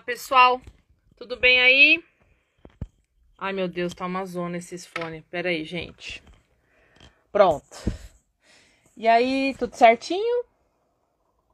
[0.00, 0.60] Pessoal.
[1.16, 2.04] Tudo bem aí?
[3.36, 5.24] Ai, meu Deus, tá uma zona esses fones.
[5.30, 6.22] Pera aí, gente.
[7.30, 7.64] Pronto.
[8.96, 10.44] E aí, tudo certinho?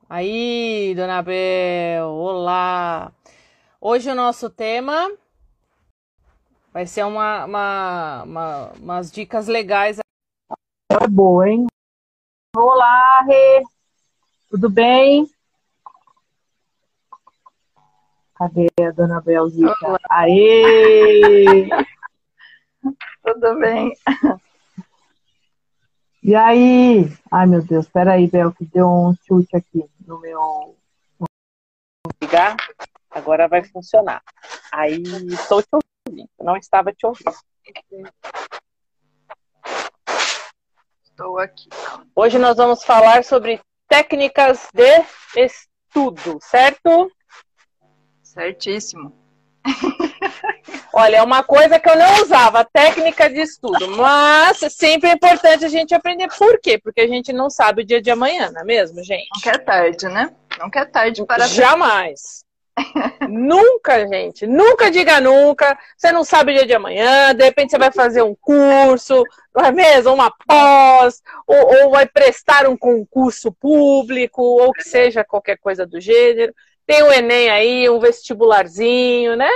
[0.09, 3.13] Aí, dona Bel, olá.
[3.81, 5.11] Hoje o nosso tema
[6.73, 9.99] vai ser uma, uma, uma umas dicas legais.
[10.91, 11.67] É boa, hein?
[12.57, 13.63] Olá, Rê.
[14.49, 15.36] Tudo bem?
[18.37, 19.75] Cadê a dona Belzita?
[19.83, 19.99] Olá.
[20.11, 21.67] Aê!
[23.25, 23.91] Tudo bem?
[26.23, 27.07] E aí?
[27.33, 30.77] Ai, meu Deus, peraí, Bel, que deu um chute aqui no meu.
[32.21, 32.57] Ligar?
[33.11, 34.23] Agora vai funcionar.
[34.71, 36.29] Aí, estou te ouvindo.
[36.39, 37.33] Não estava te ouvindo.
[41.03, 41.71] Estou aqui.
[42.15, 47.11] Hoje nós vamos falar sobre técnicas de estudo, certo?
[48.37, 49.15] Certíssimo.
[50.93, 55.65] Olha, é uma coisa que eu não usava, técnica de estudo, mas sempre é importante
[55.65, 56.29] a gente aprender.
[56.37, 56.79] Por quê?
[56.79, 59.27] Porque a gente não sabe o dia de amanhã, não é mesmo, gente?
[59.35, 60.35] Não quer tarde, né?
[60.59, 61.47] Não quer tarde para.
[61.47, 62.45] Jamais.
[63.27, 64.47] nunca, gente.
[64.47, 65.79] Nunca diga nunca.
[65.97, 67.35] Você não sabe o dia de amanhã.
[67.35, 69.25] De repente você vai fazer um curso,
[69.55, 70.13] não é mesmo?
[70.13, 75.99] Uma pós, ou, ou vai prestar um concurso público, ou que seja qualquer coisa do
[75.99, 76.53] gênero.
[76.87, 79.51] Tem o Enem aí, um vestibularzinho, né?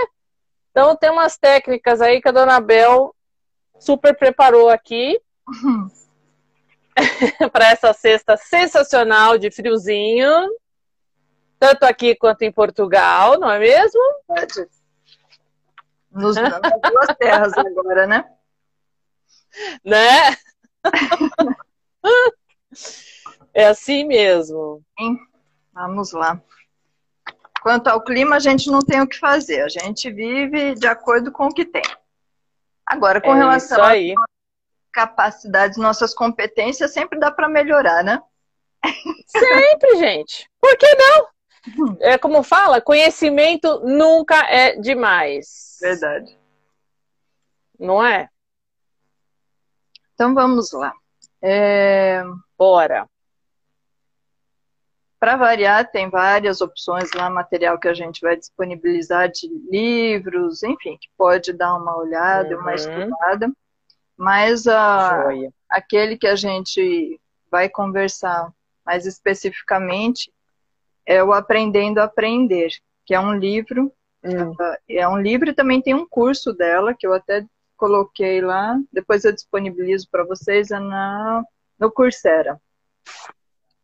[0.70, 3.14] Então tem umas técnicas aí que a dona Bel
[3.78, 5.20] super preparou aqui
[7.52, 10.48] para essa sexta sensacional de friozinho,
[11.58, 14.00] tanto aqui quanto em Portugal, não é mesmo?
[16.10, 18.24] Nos, duas terras agora, né?
[19.84, 20.36] Né?
[23.52, 24.80] é assim mesmo.
[25.74, 26.40] Vamos lá.
[27.60, 29.62] Quanto ao clima, a gente não tem o que fazer.
[29.62, 31.82] A gente vive de acordo com o que tem.
[32.86, 34.14] Agora, com é relação às
[34.92, 38.20] capacidades, nossas competências, sempre dá para melhorar, né?
[39.26, 40.50] Sempre, gente.
[40.60, 41.28] Por que não?
[42.00, 45.78] É como fala, conhecimento nunca é demais.
[45.80, 46.36] Verdade.
[47.78, 48.28] Não é?
[50.14, 50.92] Então vamos lá.
[51.42, 52.22] É...
[52.58, 53.06] Bora.
[55.20, 60.96] Para variar, tem várias opções lá, material que a gente vai disponibilizar de livros, enfim,
[60.98, 62.62] que pode dar uma olhada, Uhum.
[62.62, 63.52] uma estudada.
[64.16, 65.52] Mas a, Joia.
[65.68, 67.20] aquele que a gente
[67.50, 68.50] vai conversar
[68.84, 70.32] mais especificamente
[71.04, 72.70] é o Aprendendo a Aprender,
[73.04, 73.92] que é um livro,
[74.24, 74.54] Hum.
[74.88, 77.44] é um livro e também tem um curso dela, que eu até
[77.76, 81.42] coloquei lá, depois eu disponibilizo para vocês, é na,
[81.78, 82.60] no Coursera.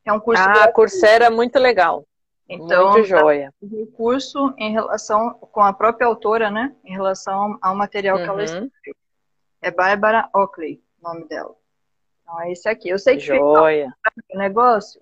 [0.06, 0.72] É um curso Ah, gratuito.
[0.72, 2.06] Coursera é muito legal.
[2.48, 3.52] Então, muito joia.
[3.60, 6.72] o curso em relação com a própria autora, né?
[6.84, 8.44] Em relação ao material que ela Uhum.
[8.44, 8.94] escreveu.
[9.60, 11.52] É Bárbara Oakley, o nome dela.
[12.22, 12.88] Então é esse aqui.
[12.88, 13.92] Eu sei que fica Joia.
[14.32, 15.00] o negócio,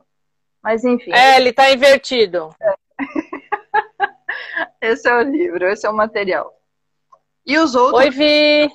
[0.63, 2.49] mas enfim, É, ele tá invertido.
[4.81, 6.51] esse é o livro, esse é o material.
[7.47, 8.71] E os outros, Oi, Vi.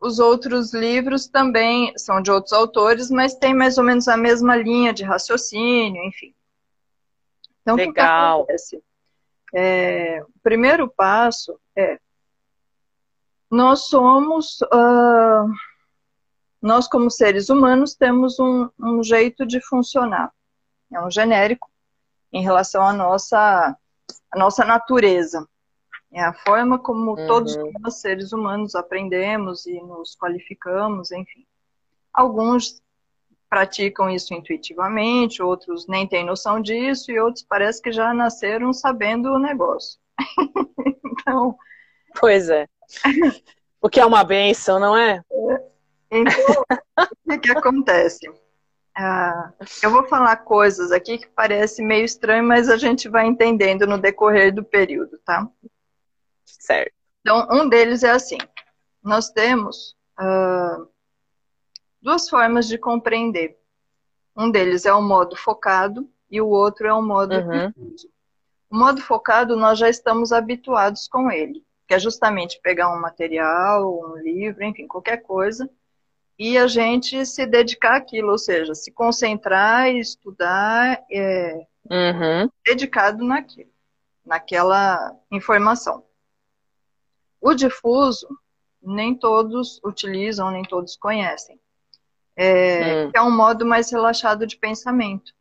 [0.00, 4.56] Os outros livros também são de outros autores, mas tem mais ou menos a mesma
[4.56, 6.34] linha de raciocínio, enfim.
[7.60, 8.42] Então, o que Legal.
[8.42, 8.82] acontece?
[9.54, 11.98] É, o primeiro passo é
[13.50, 15.44] nós somos, ah,
[16.62, 20.32] nós como seres humanos temos um, um jeito de funcionar.
[20.92, 21.68] É um genérico
[22.32, 23.76] em relação à nossa,
[24.30, 25.48] à nossa natureza.
[26.12, 27.26] É a forma como Uhum.
[27.26, 31.46] todos nós, seres humanos, aprendemos e nos qualificamos, enfim.
[32.12, 32.82] Alguns
[33.48, 39.32] praticam isso intuitivamente, outros nem têm noção disso, e outros parece que já nasceram sabendo
[39.32, 39.98] o negócio.
[41.04, 41.56] então,
[42.18, 42.66] Pois é.
[43.80, 45.22] O que é uma benção, não é?
[46.10, 46.64] então
[47.26, 48.30] o que, acontece?
[48.96, 53.86] Ah, eu vou falar coisas aqui que parece meio estranho, mas a gente vai entendendo
[53.86, 55.48] no decorrer do período, tá?
[56.58, 56.92] Certo.
[57.20, 58.38] Então, um deles é assim:
[59.02, 60.78] nós temos ah,
[62.00, 63.58] duas formas de compreender.
[64.36, 67.68] Um deles é o modo focado e o outro é o modo Uhum.
[67.68, 68.08] difuso.
[68.70, 73.92] O modo focado, nós já estamos habituados com ele, que é justamente pegar um material,
[74.00, 75.68] um livro, enfim, qualquer coisa,
[76.38, 82.48] e a gente se dedicar àquilo, ou seja, se concentrar e estudar é, Uhum.
[82.64, 83.70] dedicado naquilo,
[84.24, 86.04] naquela informação.
[87.40, 88.28] O difuso,
[88.82, 91.58] nem todos utilizam, nem todos conhecem.
[92.36, 93.10] É, Hum.
[93.14, 95.32] é um modo mais relaxado de pensamento.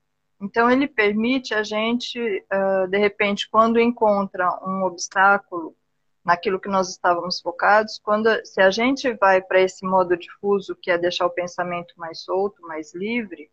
[0.42, 5.76] Então, ele permite a gente, uh, de repente, quando encontra um obstáculo
[6.24, 10.92] naquilo que nós estávamos focados, quando se a gente vai para esse modo difuso, que
[10.92, 13.50] é deixar o pensamento mais solto, mais livre,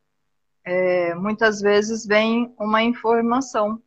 [0.65, 3.81] é, muitas vezes vem uma informação,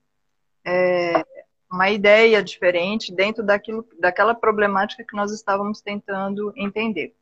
[0.66, 1.24] é,
[1.71, 7.16] uma ideia diferente dentro daquilo, daquela problemática que nós estávamos tentando entender.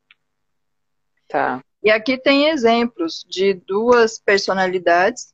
[1.28, 1.62] Tá.
[1.84, 5.34] E aqui tem exemplos de duas personalidades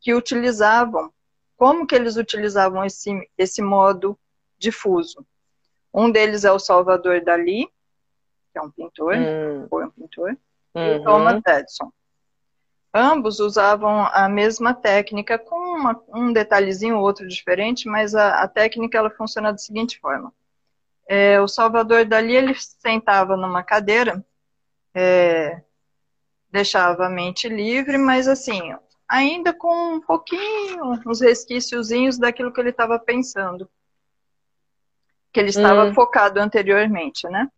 [0.00, 1.12] que utilizavam,
[1.56, 4.18] como que eles utilizavam esse, esse modo
[4.58, 5.24] difuso.
[5.92, 7.66] Um deles é o Salvador Dali,
[8.52, 9.66] que é um pintor, hum.
[9.68, 10.36] foi um pintor,
[10.74, 10.96] uhum.
[10.96, 11.92] e Thomas Edison.
[12.96, 18.46] Ambos usavam a mesma técnica, com uma, um detalhezinho ou outro diferente, mas a, a,
[18.46, 20.32] técnica ela funciona da seguinte forma.
[21.08, 24.24] É, o Salvador Dali ele sentava numa cadeira,
[24.94, 25.60] é,
[26.48, 28.72] deixava a mente livre, mas assim,
[29.08, 33.68] ainda com um pouquinho, uns resquíciozinhos daquilo que ele estava pensando.
[35.32, 35.94] Que ele estava hum.
[35.94, 37.50] focado anteriormente, né?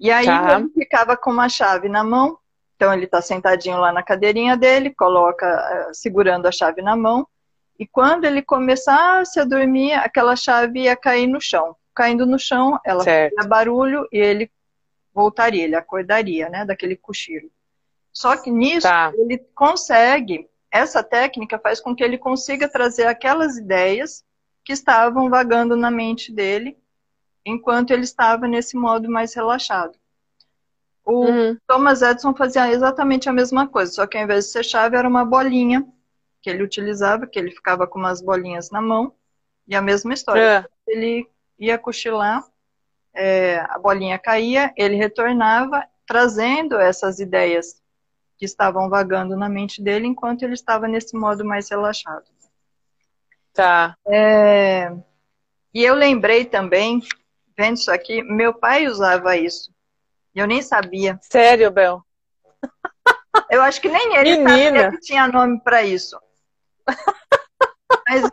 [0.00, 0.58] E aí tá.
[0.58, 2.36] ele ficava com uma chave na mão.
[2.82, 7.24] Então ele está sentadinho lá na cadeirinha dele, coloca, eh, segurando a chave na mão.
[7.78, 11.76] E quando ele começasse a dormir, aquela chave ia cair no chão.
[11.94, 14.50] Caindo no chão, ela fazia barulho e ele
[15.14, 17.48] voltaria, ele acordaria, né, daquele cochilo.
[18.12, 19.12] Só que nisso, tá.
[19.16, 24.24] ele consegue, essa técnica faz com que ele consiga trazer aquelas ideias
[24.64, 26.76] que estavam vagando na mente dele,
[27.46, 30.01] enquanto ele estava nesse modo mais relaxado.
[31.04, 31.56] O uhum.
[31.66, 35.08] Thomas Edison fazia exatamente a mesma coisa, só que ao invés de ser chave, era
[35.08, 35.86] uma bolinha
[36.40, 39.14] que ele utilizava, que ele ficava com umas bolinhas na mão,
[39.66, 40.40] e a mesma história.
[40.40, 40.64] É.
[40.86, 41.28] Ele
[41.58, 42.44] ia cochilar,
[43.14, 47.80] é, a bolinha caía, ele retornava, trazendo essas ideias
[48.36, 52.24] que estavam vagando na mente dele enquanto ele estava nesse modo mais relaxado.
[53.52, 53.96] Tá.
[54.06, 54.92] É...
[55.72, 57.00] E eu lembrei também,
[57.56, 59.71] vendo isso aqui, meu pai usava isso.
[60.34, 61.18] E eu nem sabia.
[61.22, 62.02] Sério, Bel?
[63.50, 64.82] Eu acho que nem ele Menina.
[64.82, 66.18] sabia que tinha nome para isso.
[68.08, 68.30] Mas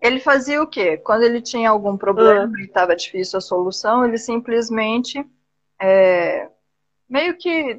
[0.00, 0.96] ele fazia o quê?
[0.96, 5.24] Quando ele tinha algum problema e estava difícil a solução, ele simplesmente
[5.80, 6.48] é,
[7.08, 7.78] meio que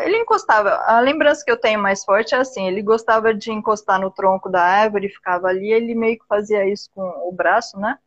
[0.00, 0.76] ele encostava.
[0.86, 4.48] A lembrança que eu tenho mais forte é assim: ele gostava de encostar no tronco
[4.48, 7.98] da árvore, ficava ali, ele meio que fazia isso com o braço, né?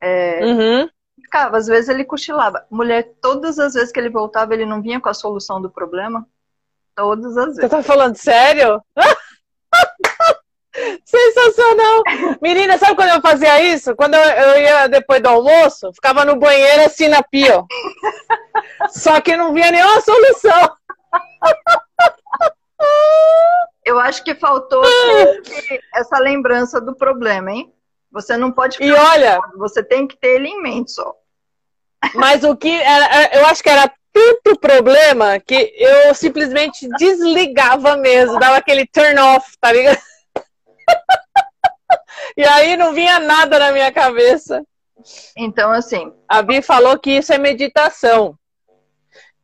[0.00, 0.88] É, uhum.
[1.22, 2.66] Ficava, às vezes ele cochilava.
[2.70, 6.26] Mulher, todas as vezes que ele voltava, ele não vinha com a solução do problema.
[6.94, 7.60] Todas as vezes.
[7.60, 8.80] Você tá falando sério?
[11.04, 12.02] Sensacional!
[12.40, 13.94] Menina, sabe quando eu fazia isso?
[13.96, 17.62] Quando eu, ia depois do almoço, ficava no banheiro assim na pia.
[18.90, 20.76] Só que não via nenhuma solução.
[23.84, 24.82] Eu acho que faltou
[25.94, 27.72] essa lembrança do problema, hein?
[28.10, 31.14] Você não pode E olha, você tem que ter ele em mente só.
[32.14, 38.38] Mas o que era, eu acho que era tanto problema que eu simplesmente desligava mesmo,
[38.38, 39.98] dava aquele turn off, tá ligado?
[42.36, 44.64] e aí não vinha nada na minha cabeça.
[45.36, 46.12] Então, assim.
[46.28, 48.38] A Vi falou que isso é meditação.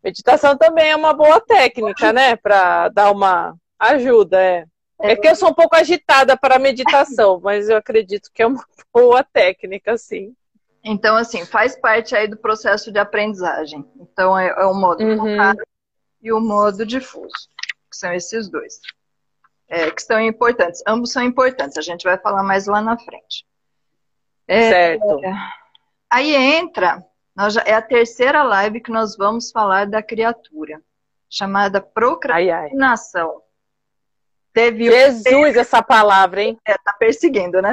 [0.03, 2.35] Meditação também é uma boa técnica, né?
[2.37, 4.41] Para dar uma ajuda.
[4.41, 4.64] É.
[5.02, 8.64] é que eu sou um pouco agitada para meditação, mas eu acredito que é uma
[8.93, 10.35] boa técnica, sim.
[10.85, 13.85] Então, assim, faz parte aí do processo de aprendizagem.
[14.00, 15.16] Então, é, é o modo uhum.
[15.16, 15.62] focado
[16.21, 17.49] e o modo difuso,
[17.90, 18.80] que são esses dois
[19.73, 20.82] é, que são importantes.
[20.87, 23.47] Ambos são importantes, a gente vai falar mais lá na frente.
[24.47, 25.21] É, certo.
[26.11, 27.02] Aí entra,
[27.49, 30.82] já, é a terceira live que nós vamos falar da criatura,
[31.28, 33.30] chamada procrastinação.
[33.30, 33.40] Ai, ai.
[34.52, 36.59] Teve Jesus, essa palavra, hein?
[36.66, 37.73] É, tá perseguindo, né?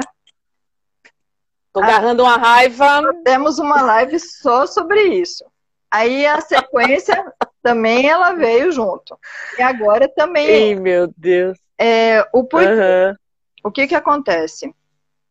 [1.72, 3.02] Tô agarrando uma raiva.
[3.24, 5.44] Temos uma live só sobre isso.
[5.90, 7.14] Aí a sequência
[7.62, 9.18] também ela veio junto.
[9.58, 10.46] E agora também.
[10.46, 11.58] Ei, meu Deus.
[11.78, 12.68] É, o porquê.
[12.68, 13.16] Uhum.
[13.62, 14.74] O que que acontece?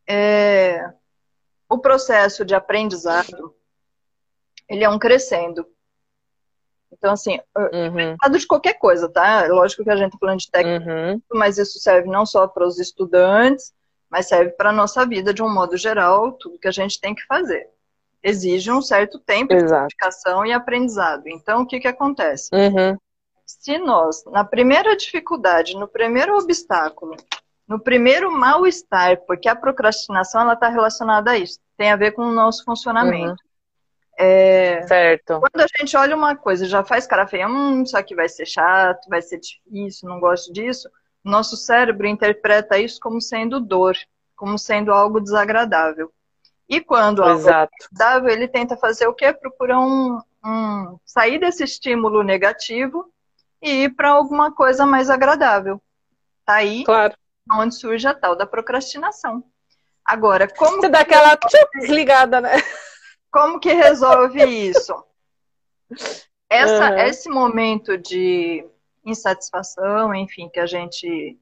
[0.06, 0.88] É,
[1.68, 3.54] o processo de aprendizado,
[4.68, 5.66] ele é um crescendo.
[7.00, 8.30] Então, assim, uhum.
[8.30, 9.46] de qualquer coisa, tá?
[9.48, 11.22] Lógico que a gente está falando de técnica, uhum.
[11.32, 13.72] mas isso serve não só para os estudantes,
[14.08, 17.14] mas serve para a nossa vida de um modo geral, tudo que a gente tem
[17.14, 17.68] que fazer.
[18.22, 19.88] Exige um certo tempo Exato.
[19.88, 21.26] de dedicação e aprendizado.
[21.26, 22.50] Então, o que que acontece?
[22.52, 22.98] Uhum
[23.58, 27.16] se nós, na primeira dificuldade, no primeiro obstáculo,
[27.66, 32.22] no primeiro mal-estar, porque a procrastinação ela está relacionada a isso, tem a ver com
[32.22, 33.30] o nosso funcionamento.
[33.30, 33.49] Uhum.
[34.22, 35.40] É, certo.
[35.40, 38.44] Quando a gente olha uma coisa já faz cara feia, hum, isso aqui vai ser
[38.44, 40.90] chato, vai ser difícil, não gosto disso.
[41.24, 43.96] nosso cérebro interpreta isso como sendo dor,
[44.36, 46.12] como sendo algo desagradável.
[46.68, 49.32] E quando algo é desagradável, ele tenta fazer o quê?
[49.32, 53.10] Procurar um, um sair desse estímulo negativo
[53.62, 55.80] e ir para alguma coisa mais agradável.
[56.44, 57.14] Tá aí claro.
[57.52, 59.42] onde surge a tal da procrastinação.
[60.04, 61.38] Agora, como Você dá aquela
[61.80, 62.50] desligada, né?
[63.30, 65.04] Como que resolve isso?
[66.48, 66.98] Essa, uhum.
[66.98, 68.66] Esse momento de
[69.04, 71.38] insatisfação, enfim, que a gente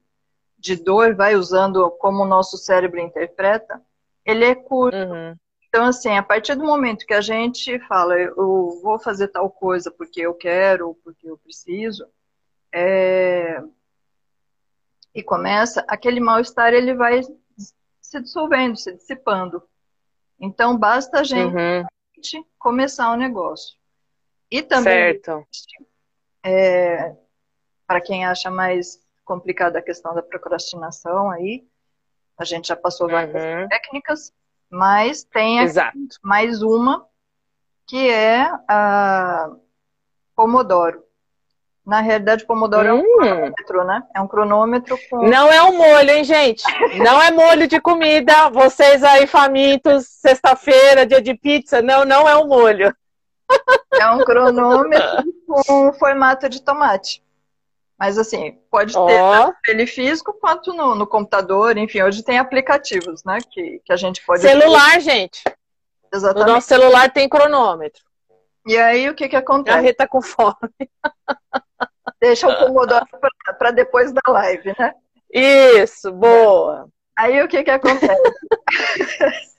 [0.57, 3.81] de dor vai usando como o nosso cérebro interpreta,
[4.25, 4.97] ele é curto.
[4.97, 5.35] Uhum.
[5.67, 9.91] Então, assim, a partir do momento que a gente fala, eu vou fazer tal coisa
[9.91, 12.07] porque eu quero, porque eu preciso,
[12.73, 13.61] é...
[15.13, 17.21] e começa, aquele mal-estar ele vai
[18.01, 19.61] se dissolvendo, se dissipando.
[20.39, 22.45] Então, basta a gente uhum.
[22.57, 23.77] começar o negócio.
[24.49, 25.45] E também, certo.
[26.43, 27.15] É,
[27.85, 31.67] para quem acha mais complicada a questão da procrastinação aí,
[32.37, 33.67] a gente já passou várias uhum.
[33.67, 34.33] técnicas,
[34.69, 35.59] mas tem
[36.23, 37.07] mais uma
[37.85, 39.51] que é a
[40.35, 41.03] Pomodoro.
[41.89, 42.89] Na realidade, Pomodoro hum.
[42.89, 43.17] é um hum.
[43.17, 44.03] cronômetro, né?
[44.15, 45.27] É um cronômetro com.
[45.27, 46.63] Não é um molho, hein, gente?
[46.99, 48.47] Não é molho de comida.
[48.51, 51.81] Vocês aí famintos, sexta-feira, dia de pizza.
[51.81, 52.95] Não, não é um molho.
[53.91, 57.23] É um cronômetro com formato de tomate.
[57.97, 59.31] Mas assim, pode ter oh.
[59.31, 63.39] tanto ele físico quanto no, no, computador, enfim, hoje tem aplicativos, né?
[63.49, 64.41] Que, que a gente pode.
[64.41, 65.01] Celular, ter.
[65.01, 65.41] gente.
[66.13, 66.47] Exatamente.
[66.47, 68.03] No nosso celular tem cronômetro.
[68.67, 69.75] E aí o que que acontece?
[69.75, 70.53] A Rita com fome.
[72.21, 73.05] Deixa o Pomodoro
[73.57, 74.93] para depois da live, né?
[75.31, 76.89] Isso, boa.
[77.15, 78.21] Aí o que que acontece?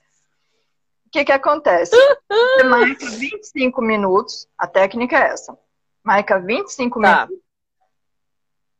[1.05, 1.95] o que que acontece?
[2.29, 5.57] Você marca 25 minutos, a técnica é essa.
[6.03, 7.25] Marca 25 tá.
[7.27, 7.51] minutos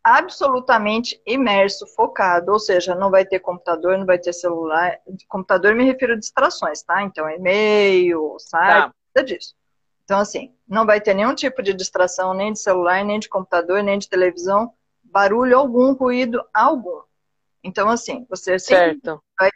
[0.03, 4.99] absolutamente imerso, focado, ou seja, não vai ter computador, não vai ter celular.
[5.27, 7.03] Computador me refiro a distrações, tá?
[7.03, 8.93] Então, e-mail, site, tá.
[9.15, 9.53] nada disso.
[10.11, 13.81] Então, assim, não vai ter nenhum tipo de distração, nem de celular, nem de computador,
[13.81, 17.01] nem de televisão, barulho algum, ruído algum.
[17.63, 19.23] Então, assim, você certo.
[19.39, 19.49] vai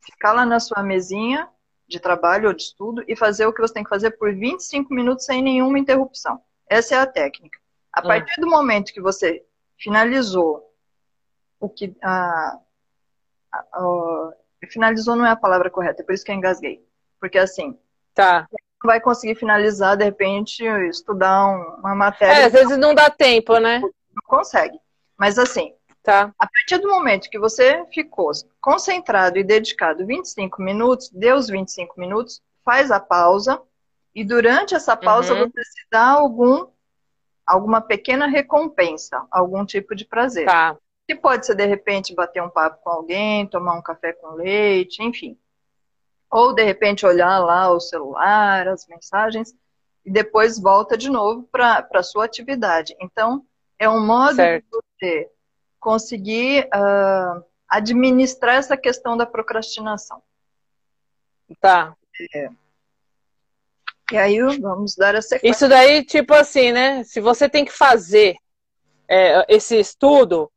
[0.00, 1.48] ficar lá na sua mesinha
[1.88, 4.94] de trabalho ou de estudo e fazer o que você tem que fazer por 25
[4.94, 6.40] minutos sem nenhuma interrupção.
[6.68, 7.58] Essa é a técnica.
[7.92, 8.06] A hum.
[8.06, 9.44] partir do momento que você
[9.76, 10.72] finalizou
[11.58, 12.60] o que a,
[13.50, 14.32] a, a,
[14.70, 16.86] finalizou não é a palavra correta, é por isso que eu engasguei.
[17.18, 17.76] Porque assim,
[18.14, 18.46] tá.
[18.86, 21.46] Vai conseguir finalizar, de repente, estudar
[21.78, 22.42] uma matéria.
[22.42, 23.80] É, às vezes não dá tempo, né?
[23.80, 24.78] Não consegue.
[25.18, 25.72] Mas assim,
[26.02, 26.32] tá.
[26.38, 31.98] a partir do momento que você ficou concentrado e dedicado 25 minutos, deu os 25
[31.98, 33.60] minutos, faz a pausa,
[34.14, 35.50] e durante essa pausa uhum.
[35.50, 36.66] você se dá algum
[37.46, 40.46] alguma pequena recompensa, algum tipo de prazer.
[40.46, 40.76] Tá.
[41.06, 45.02] Que pode ser, de repente, bater um papo com alguém, tomar um café com leite,
[45.02, 45.38] enfim.
[46.30, 49.54] Ou, de repente, olhar lá o celular, as mensagens,
[50.04, 52.94] e depois volta de novo para a sua atividade.
[53.00, 53.44] Então,
[53.78, 54.64] é um modo certo.
[54.64, 55.30] de você
[55.80, 60.22] conseguir uh, administrar essa questão da procrastinação.
[61.60, 61.94] Tá.
[62.34, 62.48] É.
[64.12, 65.50] E aí vamos dar a sequência.
[65.50, 67.02] Isso daí, tipo assim, né?
[67.04, 68.36] Se você tem que fazer
[69.08, 70.50] é, esse estudo,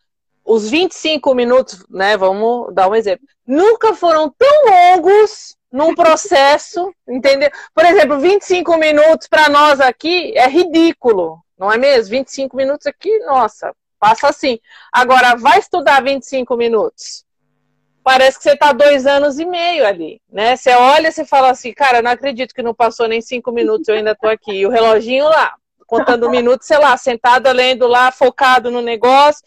[0.44, 2.16] os 25 minutos, né?
[2.18, 3.26] Vamos dar um exemplo.
[3.46, 7.50] Nunca foram tão longos num processo, entendeu?
[7.74, 12.12] Por exemplo, 25 minutos para nós aqui é ridículo, não é mesmo?
[12.12, 14.60] 25 minutos aqui, nossa, passa assim.
[14.92, 17.28] Agora, vai estudar 25 minutos
[18.08, 20.56] parece que você está dois anos e meio ali, né?
[20.56, 23.96] Você olha e fala assim, cara, não acredito que não passou nem cinco minutos, eu
[23.96, 24.54] ainda estou aqui.
[24.54, 25.54] E o reloginho lá,
[25.86, 29.44] contando minutos, sei lá, sentado lendo lá, focado no negócio.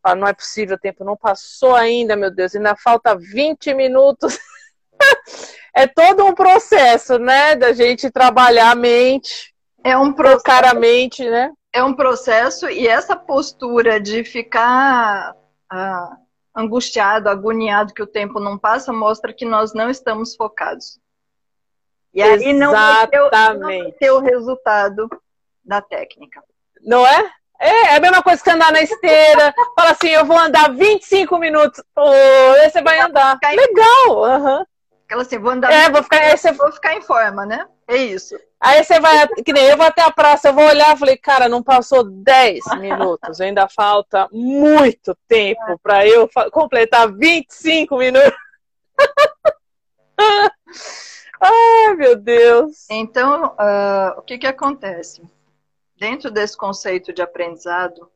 [0.00, 4.38] Fala, não é possível, o tempo não passou ainda, meu Deus, ainda falta 20 minutos.
[5.74, 11.28] é todo um processo, né, da gente trabalhar a mente, é um processo, a mente,
[11.28, 11.52] né?
[11.72, 15.34] É um processo e essa postura de ficar
[15.70, 16.16] ah,
[16.56, 20.98] angustiado, agoniado que o tempo não passa, mostra que nós não estamos focados.
[22.14, 25.08] E aí não vai, ter, não vai ter o resultado
[25.64, 26.42] da técnica.
[26.82, 27.30] Não é?
[27.60, 29.52] É, é a mesma coisa que andar na esteira.
[29.74, 31.82] Fala assim, eu vou andar 25 minutos.
[31.96, 33.38] Oh, você vai andar.
[33.42, 34.22] Legal!
[34.22, 34.64] Uhum.
[35.14, 35.72] Aquela assim, vou andar.
[35.72, 36.50] É, vou ficar, aí você...
[36.50, 37.68] vou ficar em forma, né?
[37.86, 38.36] É isso.
[38.58, 41.16] Aí você vai, que nem eu vou até a praça, eu vou olhar e falei,
[41.16, 48.32] cara, não passou 10 minutos, ainda falta muito tempo para eu completar 25 minutos.
[51.40, 52.86] Ai, meu Deus.
[52.90, 55.22] Então, uh, o que, que acontece?
[55.96, 58.10] Dentro desse conceito de aprendizado,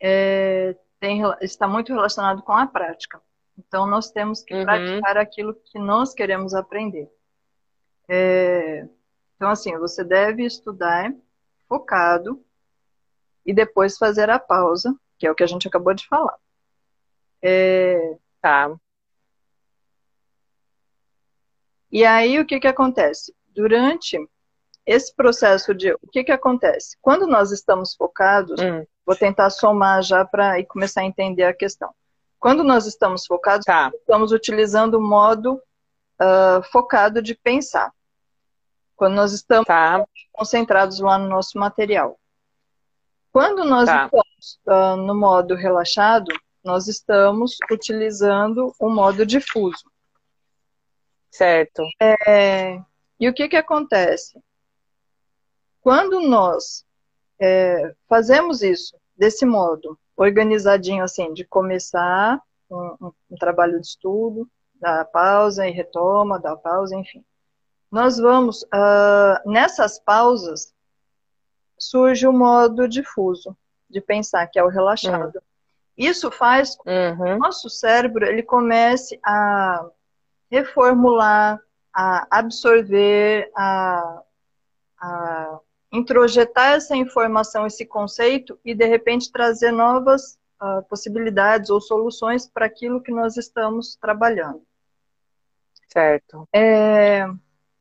[0.00, 3.20] é, tem, está muito relacionado com a prática.
[3.66, 4.64] Então, nós temos que Uhum.
[4.64, 7.10] praticar aquilo que nós queremos aprender.
[8.08, 8.86] É,
[9.36, 11.12] então, assim, você deve estudar
[11.68, 12.44] focado
[13.46, 16.36] e depois fazer a pausa, que é o que a gente acabou de falar.
[17.40, 18.74] É, Tá.
[21.90, 23.34] E aí, o que que acontece?
[23.48, 24.18] Durante
[24.84, 25.92] esse processo de.
[25.92, 26.96] O que que acontece?
[27.00, 31.94] Quando nós estamos focados, Hum, vou tentar somar já para começar a entender a questão.
[32.42, 33.92] Quando nós estamos focados, tá.
[33.94, 35.62] estamos utilizando o modo
[36.18, 37.92] ah, focado de pensar.
[38.96, 40.04] Quando nós estamos Tá.
[40.32, 42.18] concentrados lá no nosso material.
[43.32, 44.06] Quando nós Tá.
[44.06, 46.32] estamos ah, no modo relaxado,
[46.64, 49.88] nós estamos utilizando o modo difuso.
[51.30, 51.84] Certo.
[52.00, 52.82] É,
[53.20, 54.36] e o que que acontece?
[55.80, 56.84] Quando nós
[57.40, 62.40] é, fazemos isso desse modo, organizadinho assim, de começar
[62.70, 67.24] um, um- um trabalho de estudo, dar pausa e retoma, dar pausa, enfim.
[67.90, 70.72] Nós vamos, ah, nessas pausas,
[71.78, 73.56] surge o modo difuso
[73.90, 75.42] de pensar, que é o relaxado.
[75.96, 77.38] Isso faz com Uhum.
[77.38, 79.86] nosso cérebro ele comece a
[80.50, 81.60] reformular,
[81.94, 84.22] a absorver, a,
[85.00, 85.60] a
[85.92, 92.64] introjetar essa informação, esse conceito e de repente trazer novas ah, possibilidades ou soluções para
[92.66, 94.62] aquilo que nós estamos trabalhando.
[95.88, 96.48] Certo.
[96.54, 97.26] É,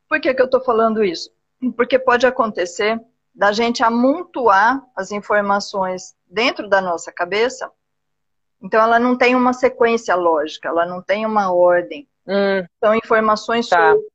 [0.09, 1.31] Por que, que eu estou falando isso?
[1.77, 2.99] Porque pode acontecer
[3.33, 7.71] da gente amontoar as informações dentro da nossa cabeça,
[8.61, 12.07] então ela não tem uma sequência lógica, ela não tem uma ordem.
[12.27, 13.91] Hum, São informações Tá.
[13.93, 14.11] soltas.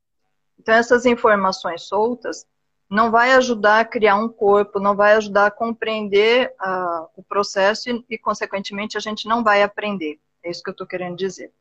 [0.58, 2.44] Então, essas informações soltas
[2.88, 7.90] não vai ajudar a criar um corpo, não vai ajudar a compreender ah, o processo
[7.90, 10.18] e, e, consequentemente, a gente não vai aprender.
[10.44, 11.52] É isso que eu estou querendo dizer.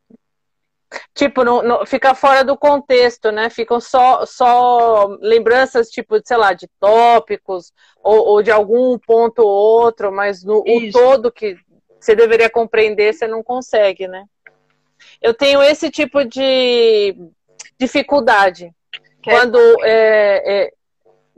[1.14, 3.50] Tipo, não, não- fica fora do contexto, né?
[3.50, 9.48] Ficam só, só lembranças, tipo, sei lá, de tópicos ou, ou de algum ponto ou
[9.48, 11.58] outro, mas no o todo que
[12.00, 14.26] você deveria compreender, você não consegue, né?
[15.22, 17.16] Eu tenho esse tipo de
[17.80, 18.72] dificuldade.
[19.22, 20.74] Que Quando é, é,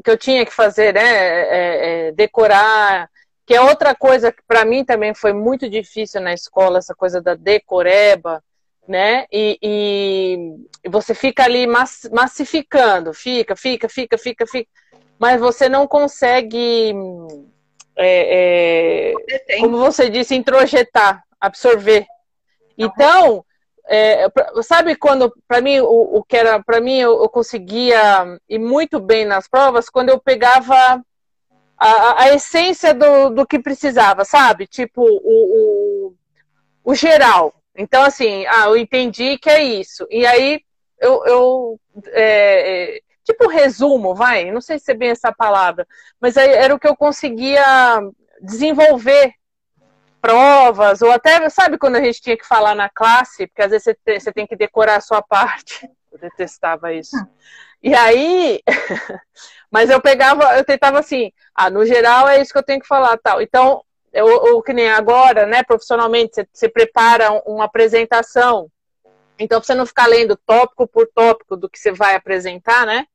[0.07, 1.01] que eu tinha que fazer, né?
[1.01, 3.09] é, é, decorar,
[3.45, 7.21] que é outra coisa que para mim também foi muito difícil na escola, essa coisa
[7.21, 8.41] da decoreba,
[8.87, 9.25] né?
[9.29, 14.69] E, e- e você fica ali mass- massificando, fica, fica, fica, fica, fica,
[15.19, 16.93] mas você não consegue,
[17.97, 19.11] é,
[19.49, 22.05] é, como você disse, introjetar, absorver.
[22.77, 23.43] Então,
[23.87, 28.37] é, pra- sabe quando, para mim, o, o que era, para mim, eu, eu conseguia
[28.49, 31.01] ir muito bem nas provas quando eu pegava
[31.77, 34.67] a, a- essência do, do que precisava, sabe?
[34.67, 36.13] Tipo, o, o,
[36.83, 37.53] o geral.
[37.75, 40.05] Então, assim, ah, eu entendi que é isso.
[40.09, 40.61] E aí,
[40.99, 45.87] eu, eu é, é, tipo resumo, vai, não sei se é bem essa palavra,
[46.19, 47.63] mas era o que eu conseguia
[48.41, 49.33] desenvolver
[50.21, 53.83] provas, ou até, sabe quando a gente tinha que falar na classe, porque às vezes
[53.83, 55.89] você tem, você tem que decorar a sua parte.
[56.11, 57.15] Eu detestava isso.
[57.83, 58.63] E aí,
[59.69, 62.87] mas eu pegava, eu tentava assim, ah, no geral é isso que eu tenho que
[62.87, 63.41] falar, tal.
[63.41, 68.71] Então, eu que nem agora, né, profissionalmente, você, você prepara um- uma apresentação.
[69.37, 73.05] Então, você não ficar lendo tópico por tópico do que você vai apresentar, né?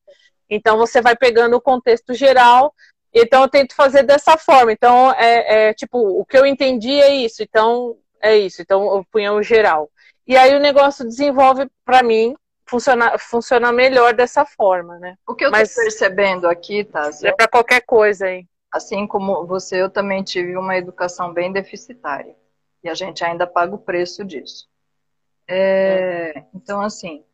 [0.49, 2.73] Então, você vai pegando o contexto geral
[3.15, 4.73] então eu tento fazer dessa forma.
[4.73, 7.43] Então é, é, tipo, o que eu entendi é isso.
[7.43, 8.63] Então é isso.
[8.63, 9.91] Então eu punha o geral.
[10.27, 12.35] E aí o negócio desenvolve para mim
[12.67, 15.17] funciona, funciona melhor dessa forma, né?
[15.27, 18.47] O que eu Mas- estou percebendo aqui, Tássia, É para qualquer coisa aí.
[18.73, 22.35] assim como você, eu também tive uma educação bem deficitária.
[22.83, 24.67] E a gente ainda paga o preço disso.
[25.47, 27.25] É, então, assim,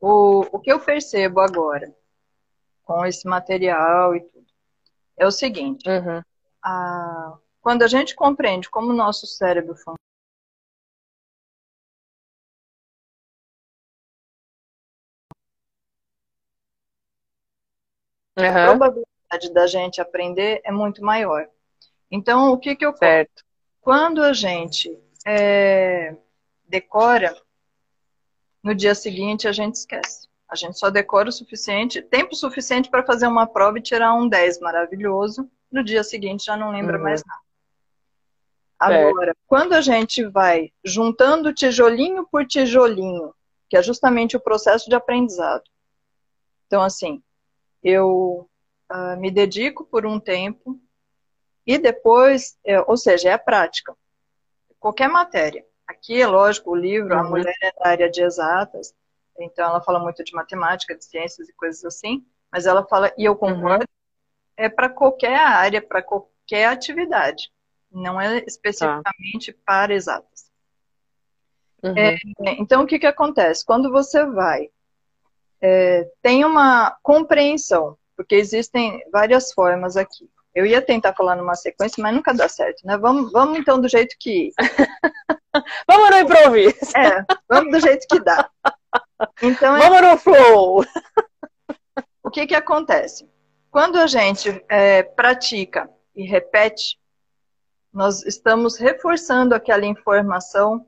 [0.00, 1.92] o, o que eu percebo agora,
[2.84, 4.37] com esse material e tudo,
[5.18, 6.22] é o seguinte: Uhum.
[6.62, 9.98] a- quando a gente compreende como o nosso cérebro funciona,
[18.36, 18.52] a Uhum.
[18.78, 21.48] probabilidade da gente aprender é muito maior.
[22.10, 22.98] Então, o que que ocorre?
[22.98, 23.44] Certo.
[23.80, 26.16] Quando a gente é,
[26.64, 27.36] decora,
[28.62, 30.27] no dia seguinte a gente esquece.
[30.48, 34.28] A gente só decora o suficiente, tempo suficiente para fazer uma prova e tirar um
[34.28, 35.50] 10 maravilhoso.
[35.70, 37.02] No dia seguinte já não lembra Uhum.
[37.04, 37.40] mais nada.
[38.80, 39.08] Certo.
[39.08, 43.34] Agora, quando a gente vai juntando tijolinho por tijolinho,
[43.68, 45.64] que é justamente o processo de aprendizado.
[46.66, 47.22] Então, assim,
[47.82, 48.48] eu
[48.88, 50.80] ah, me dedico por um tempo
[51.66, 53.94] e depois, é, ou seja, é a prática.
[54.80, 55.66] qualquer matéria.
[55.86, 57.20] Aqui, é lógico, o livro, Uhum.
[57.20, 58.94] a mulher é da área de exatas,
[59.44, 63.24] então ela fala muito de matemática, de ciências e coisas assim, mas ela fala, e
[63.24, 63.86] eu concordo,
[64.56, 67.50] é para qualquer área, para qualquer atividade,
[67.90, 70.48] não é especificamente para exatas.
[71.82, 71.94] Uhum.
[71.96, 72.18] É,
[72.58, 73.64] Então, o que, que acontece?
[73.64, 74.68] Quando você vai,
[75.60, 80.28] é, tem uma compreensão, porque existem várias formas aqui.
[80.54, 82.96] Eu ia tentar falar numa sequência, mas nunca dá certo, né?
[82.96, 84.52] Vamos, vamos então do jeito que.
[85.88, 86.96] Vamos no improviso.
[86.96, 88.48] É, vamos do jeito que dá.
[89.42, 90.84] Então, é, Vamos no flow.
[92.22, 93.28] o que, que acontece?
[93.70, 96.98] Quando a gente é, pratica e repete,
[97.92, 100.86] nós estamos reforçando aquela informação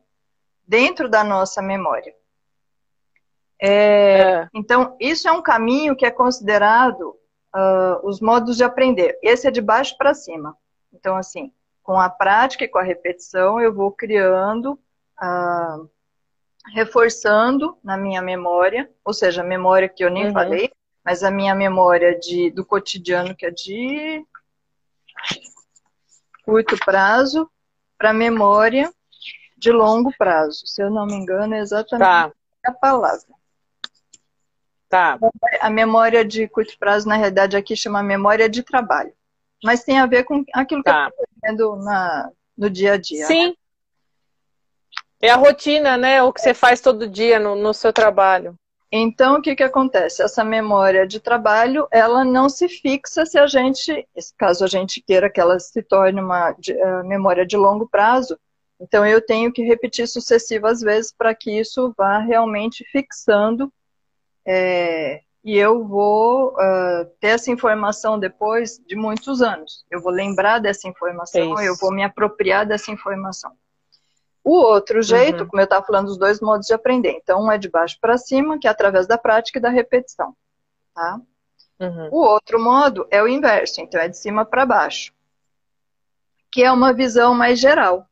[0.66, 2.14] dentro da nossa memória.
[3.60, 4.48] É, É.
[4.54, 7.16] Então, isso é um caminho que é considerado
[7.52, 9.18] ah, os modos de aprender.
[9.22, 10.56] Esse é de baixo para cima.
[10.92, 14.78] Então, assim, com a prática e com a repetição, eu vou criando,
[15.16, 15.78] ah,
[16.74, 20.32] reforçando na minha memória, ou seja, a memória que eu nem Uhum.
[20.32, 20.70] falei,
[21.04, 24.24] mas a minha memória de, do cotidiano, que é de
[26.44, 27.50] curto prazo,
[27.98, 28.92] para memória
[29.56, 30.66] de longo prazo.
[30.66, 32.32] Se eu não me engano, é exatamente Tá,
[32.64, 33.26] a palavra.
[34.88, 35.18] tá.
[35.60, 39.12] A memória de curto prazo, na realidade, aqui chama memória de trabalho.
[39.62, 41.10] Mas tem a ver com aquilo que Tá.
[41.18, 43.26] eu fazendo na, no dia a dia.
[43.26, 43.54] Sim.
[45.20, 46.22] É a rotina, né?
[46.22, 48.54] O que você faz todo dia no, no seu trabalho.
[48.92, 50.22] Então, o que, que acontece?
[50.22, 55.30] Essa memória de trabalho, ela não se fixa se a gente, caso a gente queira
[55.30, 58.36] que ela se torne uma de- eh, memória de longo prazo,
[58.80, 63.72] então eu tenho que repetir sucessivas vezes para que isso vá realmente fixando
[64.44, 69.84] eh, e eu vou ah, ter essa informação depois de muitos anos.
[69.90, 71.62] Eu vou lembrar dessa informação, Isso.
[71.62, 73.52] eu vou me apropriar dessa informação.
[74.42, 75.48] O outro jeito, Uhum.
[75.48, 77.12] como eu estava falando, os dois modos de aprender.
[77.12, 80.34] Então, um é de baixo para cima, que é através da prática e da repetição.
[80.94, 81.20] Tá?
[81.78, 82.08] Uhum.
[82.10, 85.12] O outro modo é o inverso, então é de cima para baixo,
[86.50, 88.06] que é uma visão mais geral.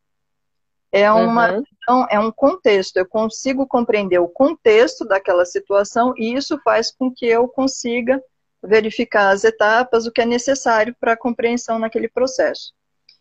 [0.91, 1.63] É uma Uhum.
[1.83, 2.97] então, é um contexto.
[2.97, 8.23] Eu consigo compreender o contexto daquela situação e isso faz com que eu consiga
[8.63, 12.73] verificar as etapas, o que é necessário para a compreensão naquele processo.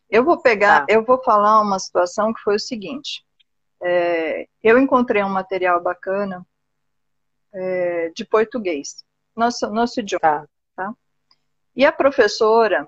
[0.10, 0.93] Eu vou pegar, Tá.
[0.93, 3.23] eu vou falar uma situação que foi o seguinte.
[3.84, 6.45] É, eu encontrei um material bacana
[7.53, 9.03] é, de português,
[9.36, 10.47] nosso, nosso idioma.
[10.75, 10.93] Tá.
[11.75, 12.88] E a professora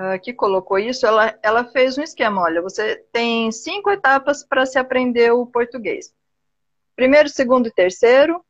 [0.00, 2.42] ah, que colocou isso, ela, ela fez um esquema.
[2.42, 6.14] Olha, você tem cinco etapas para se aprender o português.
[6.94, 8.44] Primeiro, segundo e terceiro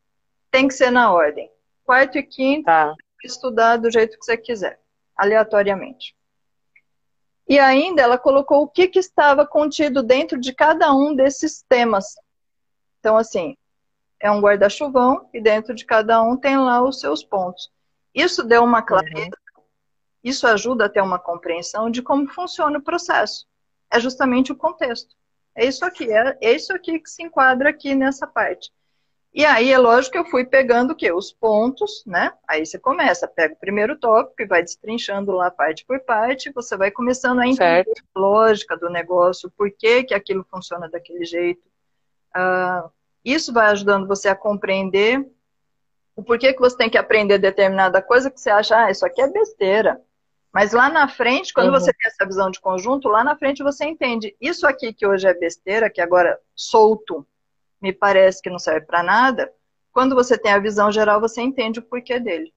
[0.51, 1.51] tem que ser na ordem.
[1.85, 2.95] Quarto e quinto, Tá.
[3.25, 4.79] estudar do jeito que você quiser,
[5.17, 6.15] aleatoriamente.
[7.49, 12.15] E ainda ela colocou o que, que estava contido dentro de cada um desses temas.
[13.01, 13.57] Então, assim,
[14.21, 17.71] é um guarda-chuvão e dentro de cada um tem lá os seus pontos.
[18.15, 19.31] Isso deu uma clareza,
[20.29, 23.47] isso ajuda a ter uma compreensão de como funciona o processo.
[23.91, 25.17] É justamente o contexto.
[25.55, 28.71] É isso aqui, é, é isso aqui que se enquadra aqui nessa parte.
[29.33, 31.13] E aí, é lógico que eu fui pegando o quê?
[31.13, 32.33] Os pontos, né?
[32.47, 36.77] Aí você começa, pega o primeiro tópico e vai destrinchando lá parte por parte, você
[36.77, 38.05] vai começando a entender Certo.
[38.15, 41.63] a lógica do negócio, por que, que aquilo funciona daquele jeito.
[42.35, 42.89] Ah,
[43.25, 45.25] isso vai ajudando você a compreender
[46.17, 49.21] o porquê que você tem que aprender determinada coisa que você acha, ah, isso aqui
[49.21, 50.01] é besteira.
[50.53, 51.81] Mas lá na frente, quando Uhum.
[51.81, 55.27] você tem essa visão de conjunto, lá na frente você entende, isso aqui que hoje
[55.27, 57.27] é besteira, que agora solto
[57.81, 59.53] me parece que não serve para nada,
[59.93, 62.53] quando você tem a visão geral, você entende o porquê dele.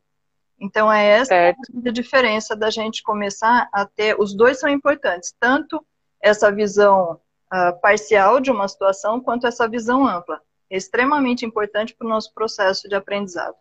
[0.60, 1.60] Então é essa Certo.
[1.86, 5.84] a diferença da gente começar a ter, os dois são importantes, tanto
[6.22, 10.40] essa visão ah, parcial de uma situação, quanto essa visão ampla.
[10.70, 13.56] É extremamente importante para o nosso processo de aprendizado.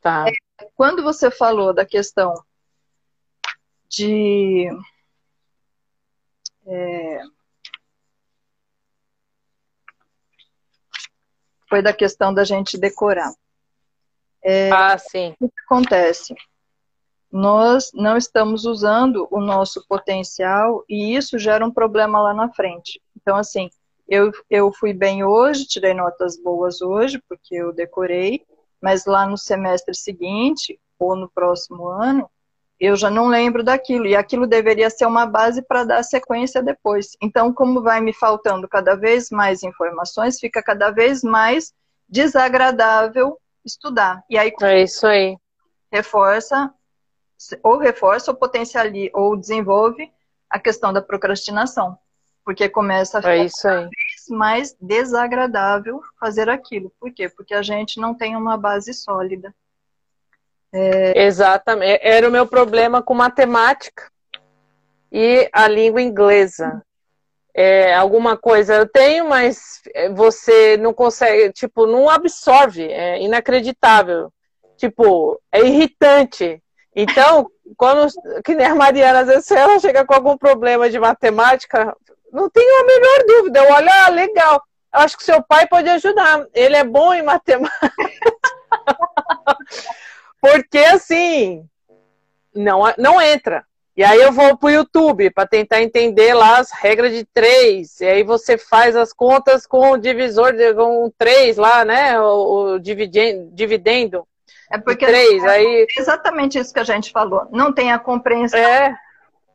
[0.00, 0.26] Tá.
[0.76, 2.34] Quando você falou da questão
[3.92, 4.68] de.
[6.66, 7.20] é,
[11.68, 13.32] foi da questão da gente decorar.
[14.72, 15.34] Ah, sim.
[15.40, 16.34] O que acontece?
[17.30, 23.00] Nós não estamos usando o nosso potencial e isso gera um problema lá na frente.
[23.16, 23.70] Então, assim,
[24.06, 28.44] eu, eu fui bem hoje, tirei notas boas hoje, porque eu decorei,
[28.80, 32.28] mas lá no semestre seguinte, ou no próximo ano,
[32.84, 37.16] eu já não lembro daquilo, e aquilo deveria ser uma base para dar sequência depois.
[37.22, 41.72] Então, como vai me faltando cada vez mais informações, fica cada vez mais
[42.08, 44.24] desagradável estudar.
[44.28, 45.36] E aí É isso aí.
[45.92, 46.72] reforça,
[47.62, 50.10] ou reforça ou potencializa, ou desenvolve
[50.50, 51.96] a questão da procrastinação.
[52.44, 53.88] porque começa a ficar é isso aí.
[54.30, 56.92] mais desagradável fazer aquilo.
[56.98, 57.28] Por quê?
[57.28, 59.54] Porque a gente não tem uma base sólida.
[60.72, 61.26] É...
[61.26, 62.00] Exatamente.
[62.02, 64.10] Era o meu problema com matemática
[65.10, 66.82] e a língua inglesa.
[67.54, 69.82] É, alguma coisa eu tenho, mas
[70.14, 74.32] você não consegue, tipo, não absorve, é inacreditável.
[74.78, 76.62] Tipo, é irritante.
[76.96, 78.10] Então, quando,
[78.42, 81.94] que nem a Mariana, às vezes ela chega com algum problema de matemática,
[82.32, 83.60] não tenho a menor dúvida.
[83.60, 84.62] Eu olho, ah, legal.
[84.94, 86.46] Eu acho que seu pai pode ajudar.
[86.54, 87.92] Ele é bom em matemática.
[90.42, 91.64] Porque assim,
[92.52, 93.64] não, não entra.
[93.96, 98.00] E aí eu vou pro YouTube para tentar entender lá as regras de três.
[98.00, 102.18] E aí você faz as contas com o divisor de com três lá, né?
[102.20, 104.26] O, o dividendo.
[104.70, 105.86] É porque três, aí...
[105.96, 107.46] exatamente isso que a gente falou.
[107.52, 108.58] Não tem a compreensão.
[108.58, 108.96] É.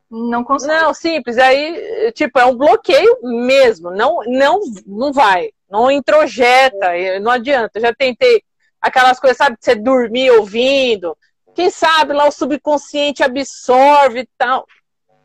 [0.10, 0.74] Não consegue.
[0.74, 1.38] Não, simples.
[1.38, 3.92] Aí, tipo, é um bloqueio mesmo.
[3.92, 5.50] Não, não, não vai.
[5.70, 6.92] Não introjeta.
[7.20, 7.80] Não adianta.
[7.80, 8.44] Já tentei
[8.82, 11.18] aquelas coisas, sabe, de você dormir ouvindo.
[11.56, 14.66] Quem sabe lá o subconsciente absorve e tal.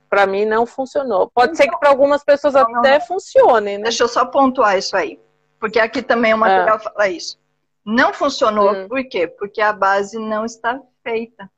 [0.08, 1.30] Para mim não funcionou.
[1.30, 3.06] Pode ser que para algumas pessoas não, até não.
[3.06, 3.84] funcione, né?
[3.84, 5.20] Deixa eu só pontuar isso aí.
[5.58, 6.80] Porque aqui também o material é.
[6.80, 7.38] fala isso.
[7.84, 8.88] Não funcionou, hum.
[8.88, 9.26] por quê?
[9.26, 11.50] Porque a base não está feita.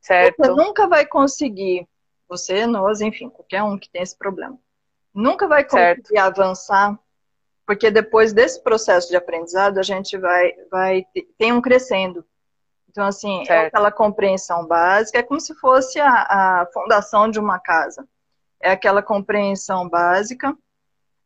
[0.00, 0.36] Certo.
[0.38, 1.88] Você nunca vai conseguir,
[2.28, 4.58] você, nós, enfim, qualquer um que tem esse problema,
[5.14, 6.18] nunca vai conseguir certo.
[6.18, 6.98] avançar,
[7.66, 11.06] porque depois desse processo de aprendizado, a gente vai, vai
[11.38, 12.24] tem um crescendo.
[12.88, 13.64] Então, assim, é certo.
[13.64, 16.10] é aquela compreensão básica, é como se fosse a,
[16.60, 18.06] a fundação de uma casa.
[18.60, 20.56] É aquela compreensão básica,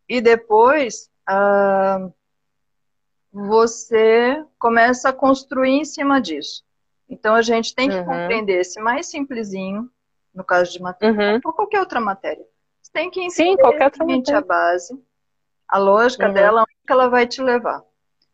[0.08, 2.12] e depois uh,
[3.30, 6.64] você começa a construir em cima disso.
[7.08, 8.04] Então a gente tem que uhum.
[8.04, 9.90] compreender esse mais simplesinho,
[10.34, 11.40] no caso de matemática, uhum.
[11.44, 12.44] ou qualquer outra matéria.
[12.82, 14.38] Você tem que entender Sim, qualquer outra matéria.
[14.38, 14.98] a base,
[15.68, 16.32] a lógica uhum.
[16.32, 17.82] dela, onde que ela vai te levar.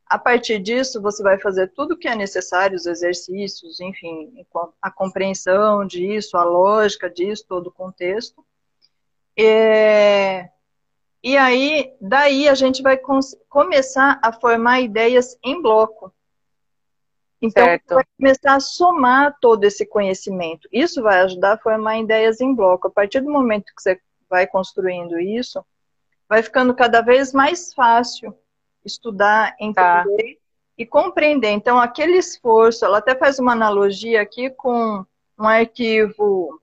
[0.07, 4.47] A partir disso, você vai fazer tudo o que é necessário, os exercícios, enfim,
[4.81, 8.44] a compreensão disso, a lógica disso, todo o contexto.
[9.37, 10.51] É...
[11.23, 12.99] E aí, daí a gente vai
[13.49, 16.12] começar a formar ideias em bloco.
[17.40, 17.94] Então, certo.
[17.94, 20.68] vai começar a somar todo esse conhecimento.
[20.70, 22.88] Isso vai ajudar a formar ideias em bloco.
[22.88, 25.64] A partir do momento que você vai construindo isso,
[26.35, 28.37] vai ficando cada vez mais fácil
[28.85, 30.40] estudar, entender tá.
[30.77, 31.51] e compreender.
[31.51, 35.05] Então, aquele esforço, ela até faz uma analogia aqui com
[35.38, 36.61] um arquivo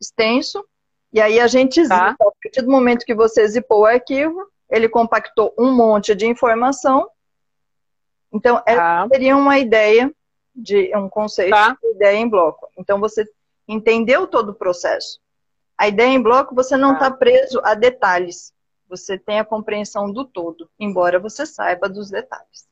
[0.00, 0.64] extenso,
[1.12, 2.10] e aí a gente tá.
[2.10, 2.24] zipa.
[2.24, 7.08] A partir do momento que você zipou o arquivo, ele compactou um monte de informação
[8.32, 9.08] então, essa tá.
[9.10, 10.12] seria uma ideia
[10.54, 11.76] de um conceito tá.
[11.80, 12.68] de ideia em bloco.
[12.76, 13.24] Então, você
[13.66, 15.20] entendeu todo o processo.
[15.78, 18.52] A ideia em bloco, você não está tá preso a detalhes.
[18.88, 22.66] Você tem a compreensão do todo, embora você saiba dos detalhes.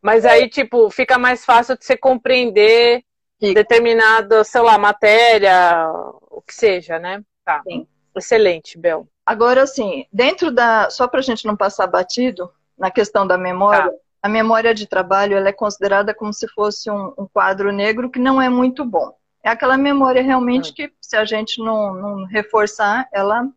[0.00, 3.02] Mas aí, tipo, fica mais fácil de você compreender
[3.40, 3.54] fica.
[3.54, 5.90] determinada, sei lá, matéria,
[6.30, 7.22] o que seja, né?
[7.44, 7.60] Tá.
[7.66, 7.86] Sim.
[8.16, 9.08] Excelente, Bel.
[9.24, 10.90] Agora, assim, dentro da.
[10.90, 14.86] Só para a gente não passar batido, na questão da memória, tá a memória de
[14.86, 18.84] trabalho ela é considerada como se fosse um, um, quadro negro que não é muito
[18.84, 19.14] bom.
[19.42, 20.74] É aquela memória realmente hum.
[20.74, 23.48] que, se a gente não, não reforçar, ela,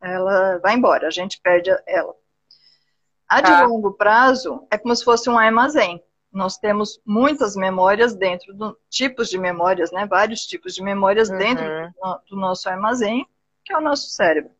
[0.00, 2.14] ela vai embora, a gente perde ela.
[3.28, 3.66] A de ah.
[3.66, 6.02] longo prazo é como se fosse um armazém.
[6.32, 10.06] Nós temos muitas memórias dentro do tipos de memórias, né?
[10.06, 11.38] Vários tipos de memórias uhum.
[11.38, 13.26] dentro do, do, nosso armazém,
[13.64, 14.52] que é o nosso cérebro.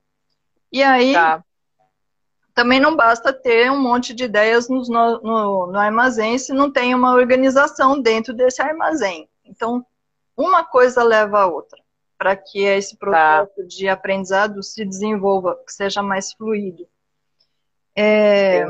[0.72, 1.44] E aí, tá
[2.60, 6.94] também não basta ter um monte de ideias no, no, no armazém se não tem
[6.94, 9.28] uma organização dentro desse armazém.
[9.44, 9.84] Então,
[10.40, 11.78] uma coisa leva a outra,
[12.16, 12.98] para que esse tá.
[12.98, 13.62] processo tá.
[13.66, 16.88] de aprendizado se desenvolva, que seja mais fluido.
[17.96, 18.64] É...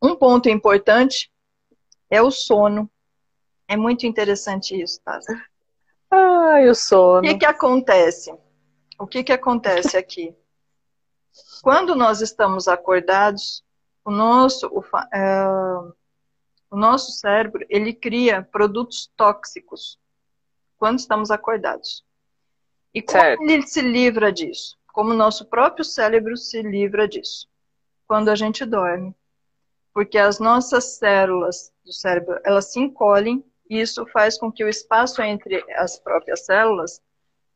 [0.00, 1.30] Um ponto importante
[2.10, 2.88] é o sono.
[3.66, 5.18] É muito interessante isso, tá?
[6.10, 7.20] Ai, o sono.
[7.20, 8.32] O que, que acontece?
[8.98, 10.36] O que, que acontece aqui?
[11.62, 13.64] Quando nós estamos acordados,
[14.04, 15.44] o nosso, o, é,
[16.74, 19.96] o nosso cérebro ele cria produtos tóxicos
[20.76, 22.04] quando estamos acordados.
[22.92, 23.42] E como certo.
[23.44, 24.76] ele se livra disso?
[24.92, 27.48] Como o nosso próprio cérebro se livra disso?
[28.08, 29.14] Quando a gente dorme.
[29.92, 34.68] Porque as nossas células do cérebro, elas se encolhem e isso faz com que o
[34.68, 37.00] espaço entre as próprias células,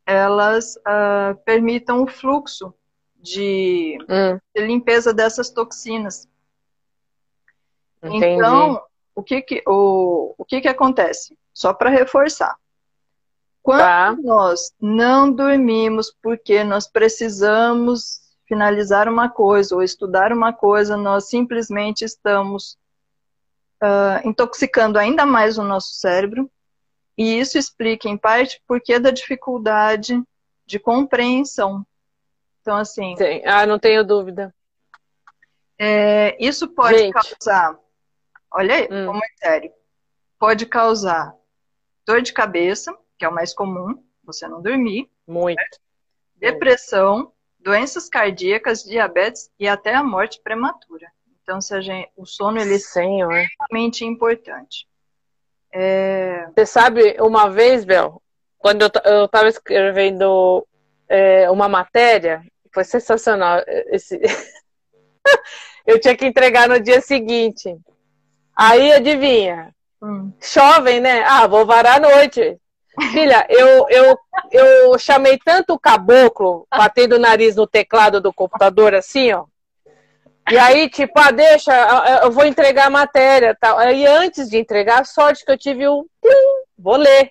[0.07, 2.72] elas uh, permitam o fluxo
[3.16, 4.38] de, hum.
[4.54, 6.28] de limpeza dessas toxinas.
[8.00, 8.26] Entendi.
[8.26, 8.81] Então,
[9.18, 11.37] o que que, o, o que que acontece?
[11.52, 12.54] Só para reforçar.
[13.62, 14.16] Quando Tá.
[14.22, 22.04] nós não dormimos porque nós precisamos finalizar uma coisa ou estudar uma coisa, nós simplesmente
[22.04, 22.78] estamos
[23.81, 26.48] ah, intoxicando ainda mais o nosso cérebro.
[27.16, 30.22] E isso explica, em parte, por que da dificuldade
[30.64, 31.85] de compreensão.
[32.61, 33.42] Então, assim, Sim.
[33.44, 34.54] Ah, não tenho dúvida.
[35.76, 37.12] é, isso pode Gente.
[37.12, 37.76] causar,
[38.52, 39.06] olha aí, Hum.
[39.06, 39.72] como é sério,
[40.38, 41.34] pode causar
[42.06, 45.61] dor de cabeça, que é o mais comum, você não dormir, Muito.
[46.37, 51.06] depressão, doenças cardíacas, diabetes e até a morte prematura.
[51.42, 53.32] Então, se a gente, o sono ele é Senhor.
[53.32, 54.87] extremamente importante.
[55.72, 58.22] É, Você sabe, uma vez, Bel,
[58.58, 60.66] quando eu, ta- eu tava escrevendo
[61.08, 63.62] é, uma matéria, foi sensacional.
[63.66, 64.20] Esse...
[65.87, 67.76] eu tinha que entregar no dia seguinte.
[68.59, 69.73] Aí, adivinha?
[70.03, 71.23] hum, Chovem, né?
[71.25, 72.59] Ah, vou varar à noite.
[73.12, 74.18] Filha, eu, eu,
[74.51, 79.44] eu chamei tanto o caboclo, batendo o nariz no teclado do computador, assim, ó.
[80.51, 81.73] E aí, tipo, ah, deixa,
[82.25, 83.79] eu vou entregar a matéria tal.
[83.79, 86.07] Aí, antes de entregar, a sorte que eu tive o.
[86.21, 86.33] plim,
[86.77, 87.31] Vou ler.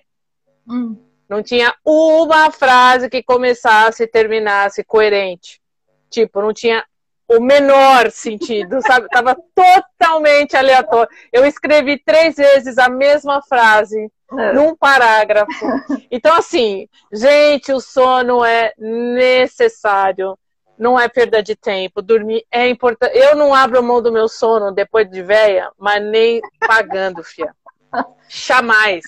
[0.66, 0.96] hum,
[1.28, 5.60] Não tinha uma frase que começasse e terminasse coerente.
[6.08, 6.82] Tipo, não tinha
[7.28, 9.08] o menor sentido, sabe?
[9.08, 11.10] Tava totalmente aleatório.
[11.30, 15.50] Eu escrevi três vezes a mesma frase é, num parágrafo.
[16.10, 20.38] Então, assim, gente, o sono é necessário.
[20.78, 22.00] Não é perda de tempo.
[22.00, 23.16] Dormir é importante.
[23.16, 27.52] Eu não abro mão do meu sono depois de véia, mas nem pagando, fia.
[28.28, 29.02] Jamais.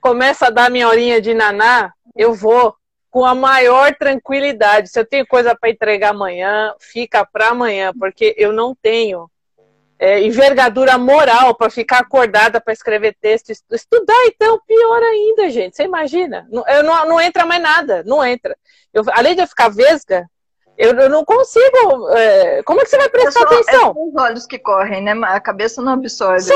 [0.00, 2.74] Começa a dar minha horinha de naná, eu vou
[3.12, 4.88] com a maior tranquilidade.
[4.88, 9.30] Se eu tenho coisa para entregar amanhã, fica para amanhã, porque eu não tenho
[9.98, 13.50] é, envergadura moral para ficar acordada para escrever texto.
[13.50, 15.76] Estu- Estudar, então, pior ainda, gente.
[15.76, 16.48] Você imagina?
[16.50, 18.56] Não, eu não, não entra mais nada, não entra.
[18.94, 20.26] Eu, além de eu ficar vesga,
[20.78, 22.08] eu, eu não consigo.
[22.16, 23.92] é, como é que você vai é prestar é atenção?
[23.92, 25.12] só os olhos que correm, né?
[25.24, 26.40] A cabeça não absorve.
[26.40, 26.54] Só.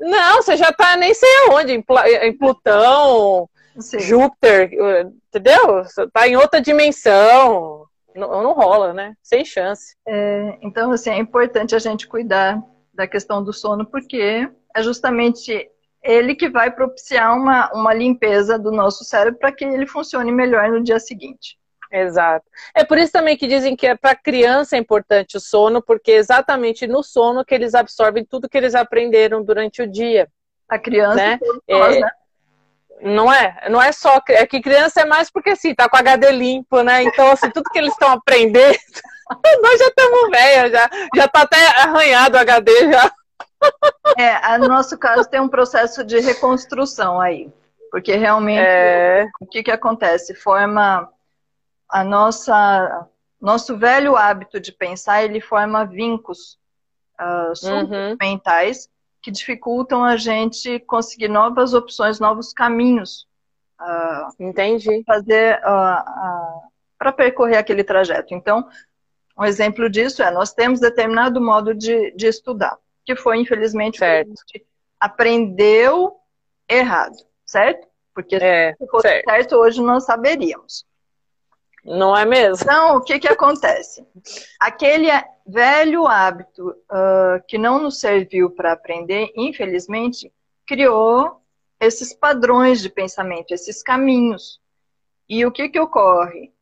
[0.00, 1.84] Não, você já tá nem sei aonde, em,
[2.22, 3.46] em Plutão,
[3.78, 3.98] Sim.
[3.98, 5.82] Júpiter, eh, entendeu?
[6.12, 7.86] Tá em outra dimensão.
[8.14, 9.14] Não, não rola, né?
[9.22, 9.94] Sem chance.
[10.06, 12.62] É, então, assim, é importante a gente cuidar
[12.92, 15.70] da questão do sono, porque é justamente
[16.02, 20.70] ele que vai propiciar uma, uma limpeza do nosso cérebro para que ele funcione melhor
[20.70, 21.58] no dia seguinte.
[21.92, 22.44] Exato.
[22.74, 26.12] É por isso também que dizem que é para criança é importante o sono, porque
[26.12, 30.28] é exatamente no sono que eles absorvem tudo que eles aprenderam durante o dia,
[30.68, 31.34] A criança né?
[31.34, 32.10] e todos nós, É, né?
[33.00, 33.68] Não é?
[33.68, 37.02] Não é só é que criança é mais porque assim, tá com HD limpo, né?
[37.02, 38.78] Então assim, tudo que eles estão aprendendo,
[39.62, 43.12] nós já estamos velhos já, já tá até arranhado o HD já.
[44.16, 47.52] É, no nosso caso tem um processo de reconstrução aí,
[47.90, 50.34] porque realmente É, o que que acontece?
[50.34, 51.10] Forma
[51.88, 53.06] a nossa
[53.40, 56.58] nosso velho hábito de pensar, ele forma vincos
[57.18, 58.88] ah, uhum, mentais
[59.26, 63.26] que dificultam a gente conseguir novas opções, novos caminhos
[63.76, 65.02] ah, entendi.
[65.04, 65.60] fazer
[66.96, 68.32] para percorrer aquele trajeto.
[68.32, 68.68] Então,
[69.36, 73.98] um exemplo disso é nós temos determinado modo de, de estudar, que foi infelizmente que
[73.98, 74.28] Certo.
[74.28, 74.64] gente
[75.00, 76.14] aprendeu
[76.68, 77.88] errado, certo?
[78.14, 79.28] Porque É, se fosse certo.
[79.28, 80.86] certo hoje nós saberíamos.
[81.86, 82.64] Não é mesmo?
[82.64, 84.04] Então, o que que acontece?
[84.58, 85.08] Aquele
[85.46, 90.32] velho hábito ah, que não nos serviu para aprender, infelizmente,
[90.66, 91.40] criou
[91.78, 94.60] esses padrões de pensamento, esses caminhos.
[95.28, 96.52] E o que que ocorre?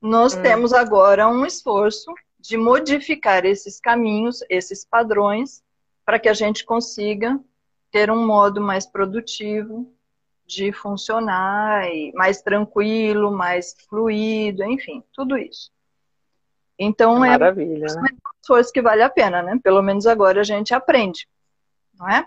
[0.00, 0.42] Nós Hum.
[0.42, 5.62] temos agora um esforço de modificar esses caminhos, esses padrões,
[6.06, 7.38] para que a gente consiga
[7.90, 9.92] ter um modo mais produtivo
[10.48, 15.70] de funcionar, e mais tranquilo, mais fluido, enfim, tudo isso.
[16.78, 18.08] Então é um Maravilha, né?
[18.40, 19.60] esforço que vale a pena, né?
[19.62, 21.28] Pelo menos agora a gente aprende,
[21.98, 22.26] não é?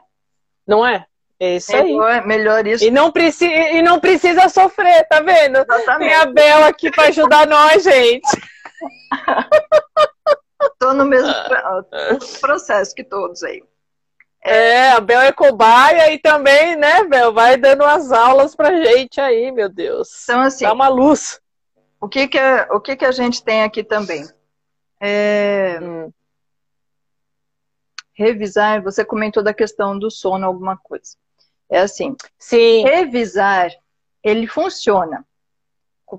[0.67, 1.05] Não é?
[1.39, 1.84] É isso aí.
[1.84, 2.84] Melhor, melhor isso.
[2.84, 5.65] E não, preci e não precisa sofrer, tá vendo?
[5.65, 6.13] Tem Exatamente.
[6.13, 8.30] a Bel aqui para ajudar nós, gente.
[10.61, 11.34] Estou no mesmo
[12.39, 13.63] processo que todos aí.
[14.44, 19.22] É, a Bel é cobaia e também, né, Bel, vai dando as aulas pra gente
[19.22, 20.24] aí, meu Deus.
[20.24, 21.39] Então, assim, Dá uma luz.
[22.00, 24.28] o que que, é- o que que a gente tem aqui também?
[25.00, 26.12] É, Hum,
[28.14, 31.16] revisar, você comentou da questão do sono, alguma coisa.
[31.70, 33.72] É assim, Sim, revisar,
[34.24, 35.26] ele funciona.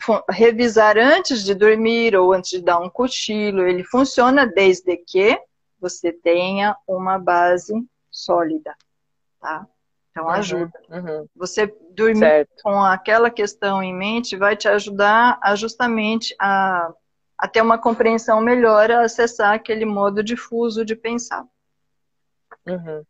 [0.00, 5.38] Fu- Revisar antes de dormir ou antes de dar um cochilo, ele funciona desde que
[5.78, 7.74] você tenha uma base
[8.12, 8.76] sólida,
[9.40, 9.66] tá?
[10.10, 10.80] Então Uhum, ajuda.
[10.90, 11.28] uhum.
[11.34, 12.62] Você dormir Certo.
[12.62, 16.92] com aquela questão em mente vai te ajudar a justamente a,
[17.38, 21.44] a ter uma compreensão melhor, a acessar aquele modo difuso de pensar.
[22.66, 23.04] Uhum.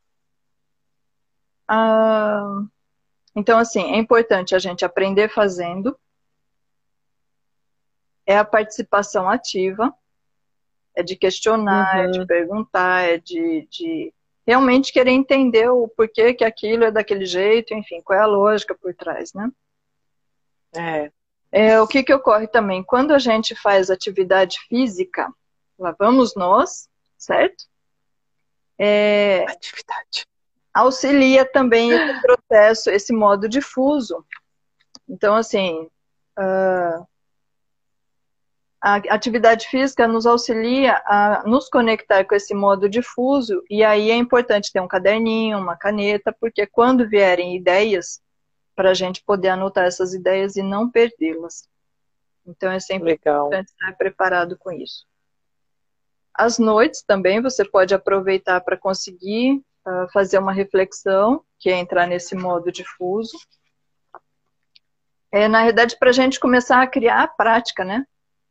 [1.68, 2.62] Ah,
[3.34, 5.98] então, assim, é importante a gente aprender fazendo.
[8.26, 9.92] É a participação ativa,
[10.94, 12.26] é de questionar, é de Uhum.
[12.26, 14.14] perguntar, é de, de
[14.46, 18.74] realmente querer entender o porquê que aquilo é daquele jeito, enfim, qual é a lógica
[18.74, 19.50] por trás, né?
[20.74, 21.10] É.
[21.50, 22.82] É, o que que ocorre também?
[22.82, 25.30] Quando a gente faz atividade física,
[25.78, 26.88] lá vamos nós,
[27.18, 27.64] certo?
[28.78, 30.26] É, Atividade.
[30.72, 34.24] auxilia também esse processo, esse modo difuso.
[35.06, 35.90] Então, assim,
[36.36, 37.04] ah,
[38.82, 44.16] a atividade física nos auxilia a nos conectar com esse modo difuso, e aí é
[44.16, 48.20] importante ter um caderninho, uma caneta, porque quando vierem ideias,
[48.74, 51.68] para a gente poder anotar essas ideias e não perdê-las.
[52.44, 53.46] Então, é sempre Legal.
[53.46, 55.06] importante estar preparado com isso.
[56.34, 62.06] As noites também você pode aproveitar para conseguir ah, fazer uma reflexão, que é entrar
[62.06, 63.36] nesse modo difuso.
[65.30, 68.04] É, na verdade, para a gente começar a criar a prática, né?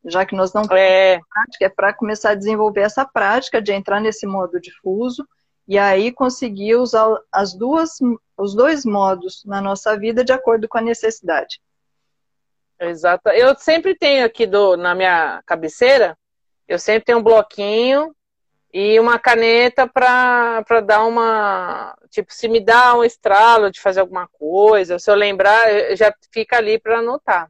[0.05, 3.71] Já que nós não temos É, prática, é para começar a desenvolver essa prática de
[3.71, 5.27] entrar nesse modo difuso
[5.67, 7.97] e aí conseguir usar as duas,
[8.37, 11.61] os dois modos na nossa vida de acordo com a necessidade.
[12.79, 13.29] exato.
[13.29, 16.17] Eu sempre tenho aqui do, na minha cabeceira,
[16.67, 18.15] eu sempre tenho um bloquinho
[18.73, 21.95] e uma caneta para dar uma.
[22.09, 26.57] Tipo, se me dá um estralo de fazer alguma coisa, se eu lembrar, já fica
[26.57, 27.49] ali para anotar.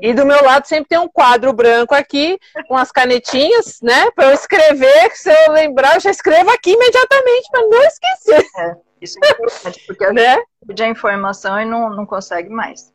[0.00, 4.10] E do meu lado sempre tem um quadro branco aqui, com as canetinhas, né?
[4.12, 8.46] Para eu escrever, se eu lembrar, eu já escrevo aqui imediatamente, para não esquecer,
[9.00, 10.42] Isso é importante, porque a né?
[10.66, 12.92] pede a informação e não, não consegue mais.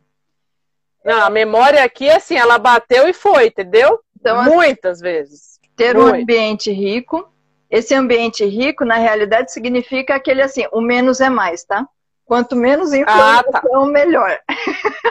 [1.03, 3.99] Não, a memória aqui, assim, ela bateu e foi, entendeu?
[4.19, 5.59] Então, assim, Muitas vezes.
[5.76, 7.32] ter um ambiente rico.
[7.70, 11.88] Esse ambiente rico, na realidade, significa aquele assim, o menos é mais, tá?
[12.26, 14.38] Quanto menos informação, melhor.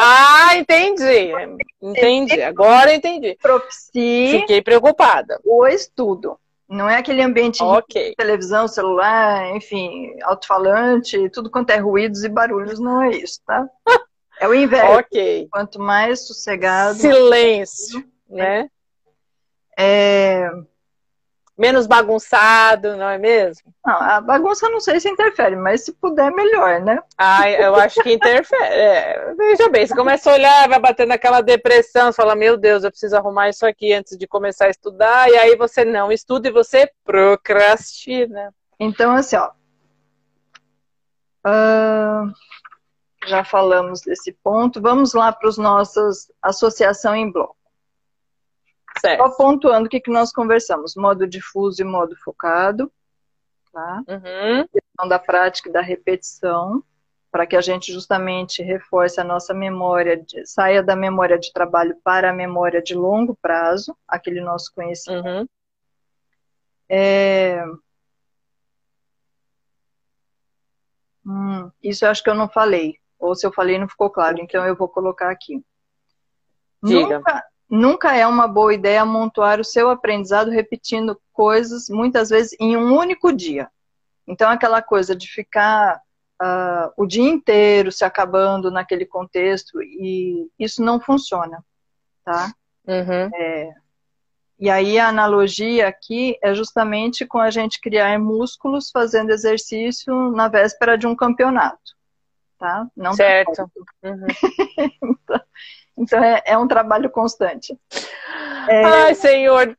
[0.00, 1.32] Ah, entendi.
[1.82, 2.40] Entendi.
[2.40, 3.36] Agora entendi.
[3.42, 5.38] Propicie Fiquei preocupada.
[5.44, 6.38] o estudo.
[6.68, 8.10] Não é aquele ambiente rico Ok.
[8.10, 13.68] de televisão, celular, enfim, alto-falante, tudo quanto é ruídos e barulhos, não é isso, tá?
[14.40, 15.00] É o inverso.
[15.00, 15.48] Ok.
[15.50, 18.70] Quanto mais sossegado, Silêncio, né?
[19.76, 20.48] é...
[21.58, 23.74] Menos bagunçado, não é mesmo?
[23.84, 27.02] Não, a bagunça não sei se interfere, mas se puder, melhor, né?
[27.18, 28.62] Ah, eu acho que interfere.
[28.62, 32.84] É, veja bem, você começa a olhar, vai batendo aquela depressão, você fala, meu Deus,
[32.84, 36.46] eu preciso arrumar isso aqui antes de começar a estudar, e aí você não estuda
[36.46, 38.54] e você procrastina.
[38.78, 39.50] Então, assim, ó.
[41.42, 42.24] ah,
[43.26, 44.80] já falamos desse ponto.
[44.80, 47.57] Vamos lá para os nossos associação em bloco.
[49.00, 49.22] Certo.
[49.22, 52.90] Só pontuando o que, que nós conversamos: modo difuso e modo focado.
[53.72, 54.02] Tá?
[54.08, 54.66] Uhum.
[54.68, 56.82] questão da prática e da repetição,
[57.30, 61.96] para que a gente justamente reforce a nossa memória, de- saia da memória de trabalho
[62.02, 65.26] para a memória de longo prazo, aquele nosso conhecimento.
[65.26, 65.46] Uhum.
[66.88, 67.62] É,
[71.24, 74.38] hum, isso eu acho que eu não falei, ou se eu falei não ficou claro,
[74.40, 75.62] então eu vou colocar aqui.
[76.82, 77.18] Diga.
[77.18, 82.76] Nunca, nunca é uma boa ideia amontoar o seu aprendizado repetindo coisas, muitas vezes em
[82.76, 83.68] um único dia.
[84.26, 86.00] Então, aquela coisa de ficar
[86.40, 91.64] ah, o dia inteiro se acabando naquele contexto, e isso não funciona,
[92.24, 92.52] tá?
[92.86, 93.30] Uhum.
[94.58, 100.48] E aí a analogia aqui é justamente com a gente criar músculos fazendo exercício na
[100.48, 101.96] véspera de um campeonato,
[102.58, 102.86] tá?
[102.96, 103.70] Não Certo.
[104.02, 104.26] Uhum.
[105.18, 105.40] Então
[106.12, 107.78] é, é um trabalho constante.
[108.68, 108.84] É.
[108.84, 109.76] Ai, senhor.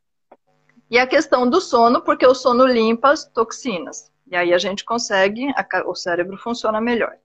[0.90, 4.12] E a questão do sono, porque o sono limpa as toxinas.
[4.28, 7.16] E aí a gente consegue, a o cérebro funciona melhor.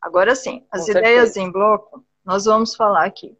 [0.00, 1.40] Agora sim, as Com ideias certeza.
[1.40, 3.36] em bloco, nós vamos falar aqui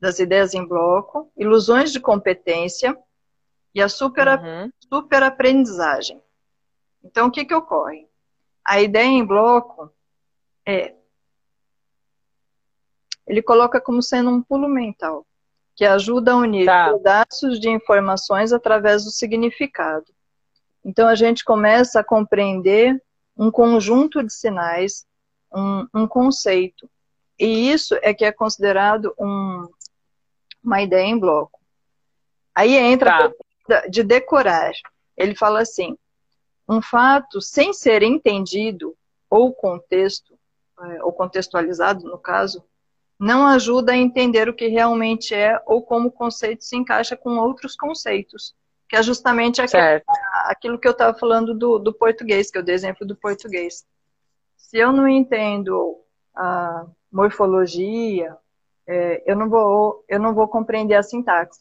[0.00, 2.96] das ideias em bloco, ilusões de competência
[3.74, 4.70] e a super, Uhum.
[4.92, 6.22] super aprendizagem.
[7.02, 8.06] Então, o que, que ocorre?
[8.64, 9.90] A ideia em bloco
[10.66, 10.94] é.
[13.26, 15.26] Ele coloca como sendo um pulo mental,
[15.74, 16.92] que ajuda a unir Tá.
[16.92, 20.06] pedaços de informações através do significado.
[20.84, 23.02] Então, a gente começa a compreender
[23.36, 25.04] um conjunto de sinais,
[25.52, 26.88] um, um conceito.
[27.38, 29.68] E isso é que é considerado um-
[30.62, 31.60] uma ideia em bloco.
[32.54, 33.32] Aí entra
[33.68, 33.86] Tá.
[33.88, 34.72] de decorar.
[35.16, 35.98] Ele fala assim:
[36.68, 38.96] um fato sem ser entendido
[39.28, 40.38] ou contexto
[40.80, 42.62] é, ou contextualizado, no caso,
[43.18, 47.38] não ajuda a entender o que realmente é ou como o conceito se encaixa com
[47.38, 48.54] outros conceitos,
[48.88, 50.02] que é justamente aquilo,
[50.44, 53.86] aquilo que eu estava falando do, do, português, que eu dei exemplo do português.
[54.56, 55.98] Se eu não entendo
[56.34, 58.36] a morfologia,
[58.86, 61.60] é, eu, não vou, eu não vou compreender a sintaxe,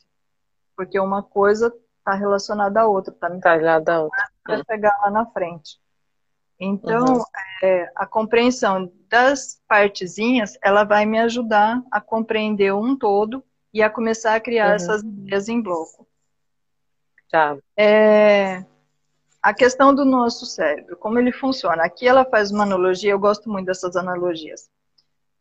[0.76, 4.30] porque uma coisa está relacionada à outra, está tá ligada à outra.
[4.44, 5.80] Para chegar lá na frente.
[6.60, 7.24] Então, uhum.
[7.62, 13.44] é, a compreensão das partezinhas, ela vai me ajudar a compreender um todo
[13.74, 14.76] e a começar a criar uhum.
[14.76, 16.08] essas ideias em bloco.
[17.30, 17.58] Tá.
[17.78, 18.64] É,
[19.42, 21.84] a questão do nosso cérebro, como ele funciona.
[21.84, 24.70] Aqui ela faz uma analogia, eu gosto muito dessas analogias.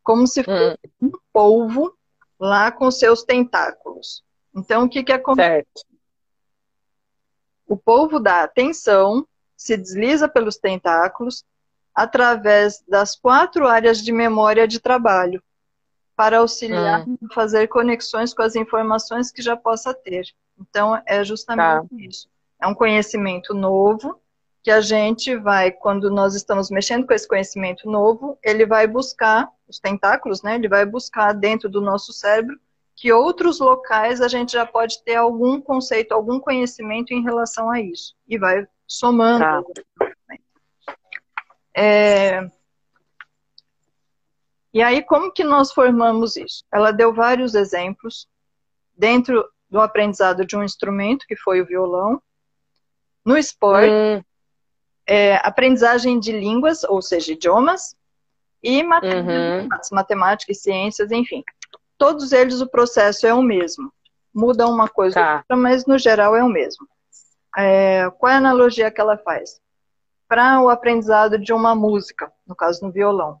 [0.03, 1.07] Como se fosse hum.
[1.07, 1.97] um polvo
[2.39, 4.23] lá com seus tentáculos.
[4.53, 5.65] Então, o que, que acontece?
[5.75, 5.95] Certo.
[7.67, 11.43] O polvo dá atenção se desliza pelos tentáculos
[11.93, 15.41] através das quatro áreas de memória de trabalho,
[16.15, 17.17] para auxiliar hum.
[17.29, 20.25] a fazer conexões com as informações que já possa ter.
[20.59, 21.95] Então, é justamente tá.
[21.97, 22.29] isso.
[22.61, 24.19] É um conhecimento novo
[24.63, 29.47] que a gente vai, quando nós estamos mexendo com esse conhecimento novo, ele vai buscar,
[29.67, 30.55] os tentáculos, né?
[30.55, 32.57] Ele vai buscar dentro do nosso cérebro
[32.95, 37.79] que outros locais a gente já pode ter algum conceito, algum conhecimento em relação a
[37.79, 38.15] isso.
[38.27, 39.39] E vai somando.
[39.39, 39.63] Tá.
[41.75, 42.49] É...
[44.73, 46.63] E aí, como que nós formamos isso?
[46.71, 48.27] Ela deu vários exemplos
[48.95, 52.21] dentro do aprendizado de um instrumento, que foi o violão,
[53.23, 54.21] no esporte, hum.
[55.07, 57.95] é, aprendizagem de línguas, ou seja, idiomas,
[58.61, 59.69] e uhum.
[59.91, 61.43] matemática e ciências, enfim.
[61.97, 63.93] Todos eles o processo é o mesmo.
[64.33, 65.37] Muda uma coisa tá.
[65.37, 66.87] outra, mas no geral é o mesmo.
[67.55, 69.59] É, qual é a analogia que ela faz?
[70.27, 73.39] Para o aprendizado de uma música, no caso no violão.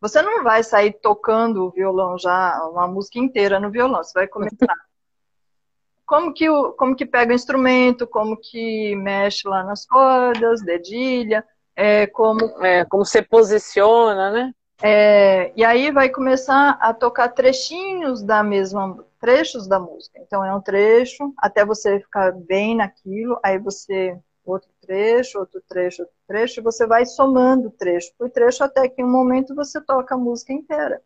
[0.00, 4.26] Você não vai sair tocando o violão já, uma música inteira no violão, você vai
[4.26, 4.74] começar.
[6.04, 11.44] como que, o, como que pega o instrumento, como que mexe lá nas cordas, dedilha,
[11.76, 12.40] é, como...
[12.64, 14.52] É, como você posiciona, né?
[14.82, 20.18] É, e aí vai começar a tocar trechinhos da mesma, trechos da música.
[20.18, 26.02] Então é um trecho, até você ficar bem naquilo, aí você, outro trecho, outro trecho,
[26.02, 29.80] outro trecho, e você vai somando trecho por trecho até que em um momento você
[29.80, 31.00] toca a música inteira.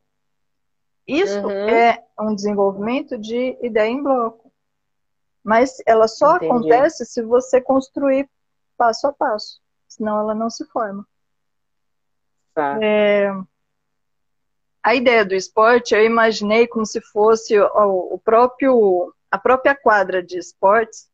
[1.07, 1.51] Isso uhum.
[1.51, 4.51] é um desenvolvimento de ideia em bloco.
[5.45, 6.51] Mas ela só Entendi.
[6.51, 8.29] acontece se você construir
[8.79, 11.07] passo a passo, senão ela não se forma.
[12.55, 12.79] Tá.
[12.83, 13.31] É,
[14.87, 20.39] a ideia do esporte eu imaginei como se fosse o, próprio a própria quadra de
[20.39, 21.09] esportes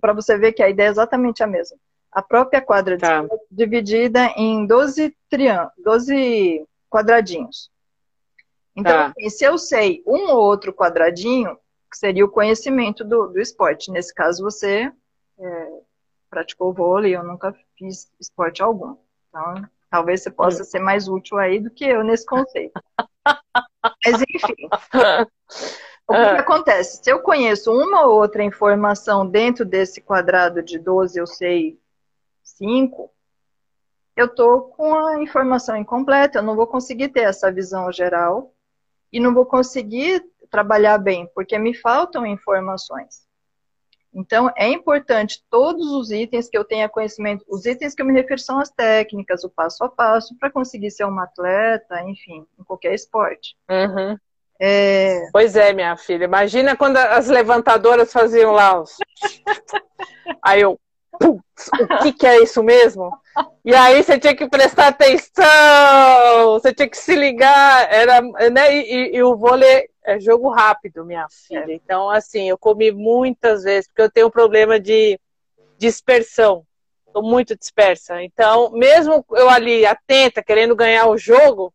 [0.00, 1.78] para você ver que a ideia é exatamente a mesma.
[2.10, 3.20] A própria quadra tá.
[3.20, 7.70] de esportes, dividida em 12 triângulos, 12 quadradinhos.
[8.74, 9.06] Então, tá.
[9.16, 11.56] assim, se eu sei um ou outro quadradinho,
[11.88, 13.88] que seria o conhecimento do, do esporte.
[13.92, 14.92] Nesse caso, você
[15.38, 15.68] é,
[16.28, 18.96] praticou vôlei, eu nunca fiz esporte algum.
[19.28, 19.64] Então,
[19.94, 20.64] Talvez você possa hum.
[20.64, 22.72] ser mais útil aí do que eu nesse conceito.
[24.04, 24.68] Mas enfim.
[26.08, 27.00] O que, que, acontece?
[27.00, 31.78] Se eu conheço uma ou outra informação dentro desse quadrado de 12, eu sei
[32.42, 33.08] 5,
[34.16, 38.52] eu estou com a informação incompleta, eu não vou conseguir ter essa visão geral
[39.12, 43.23] e não vou conseguir trabalhar bem, porque me faltam informações.
[44.14, 48.12] Então, é importante todos os itens que eu tenha conhecimento, os itens que eu me
[48.12, 52.64] refiro são as técnicas, o passo a passo, para conseguir ser uma atleta, enfim, em
[52.64, 53.56] qualquer esporte.
[53.68, 54.16] Uhum.
[54.60, 55.28] É...
[55.32, 56.24] Pois é, minha filha.
[56.24, 58.96] Imagina quando as levantadoras faziam lá os.
[60.42, 60.78] Aí eu.
[61.18, 63.10] Putz, o que, que é isso mesmo?
[63.64, 68.74] E aí você tinha que prestar atenção, você tinha que se ligar, era, né?
[68.74, 71.72] E, e, e o vôlei é jogo rápido, minha filha.
[71.72, 71.74] É.
[71.74, 75.18] Então, assim, eu comi muitas vezes, porque eu tenho um problema de
[75.78, 76.64] dispersão.
[77.06, 78.22] Estou muito dispersa.
[78.22, 81.72] Então, mesmo eu ali atenta, querendo ganhar o jogo,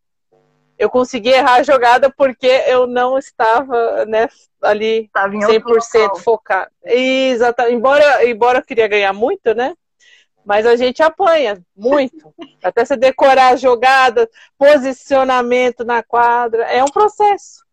[0.80, 4.30] eu consegui errar a jogada porque eu não estava né,
[4.62, 6.72] ali estava 100% focado.
[6.86, 7.76] Exatamente.
[7.76, 9.76] Embora, embora eu queria ganhar muito, né?
[10.46, 12.34] Mas a gente apanha muito.
[12.64, 14.28] Até você decorar a jogada,
[14.58, 16.64] posicionamento na quadra.
[16.64, 17.66] É um processo.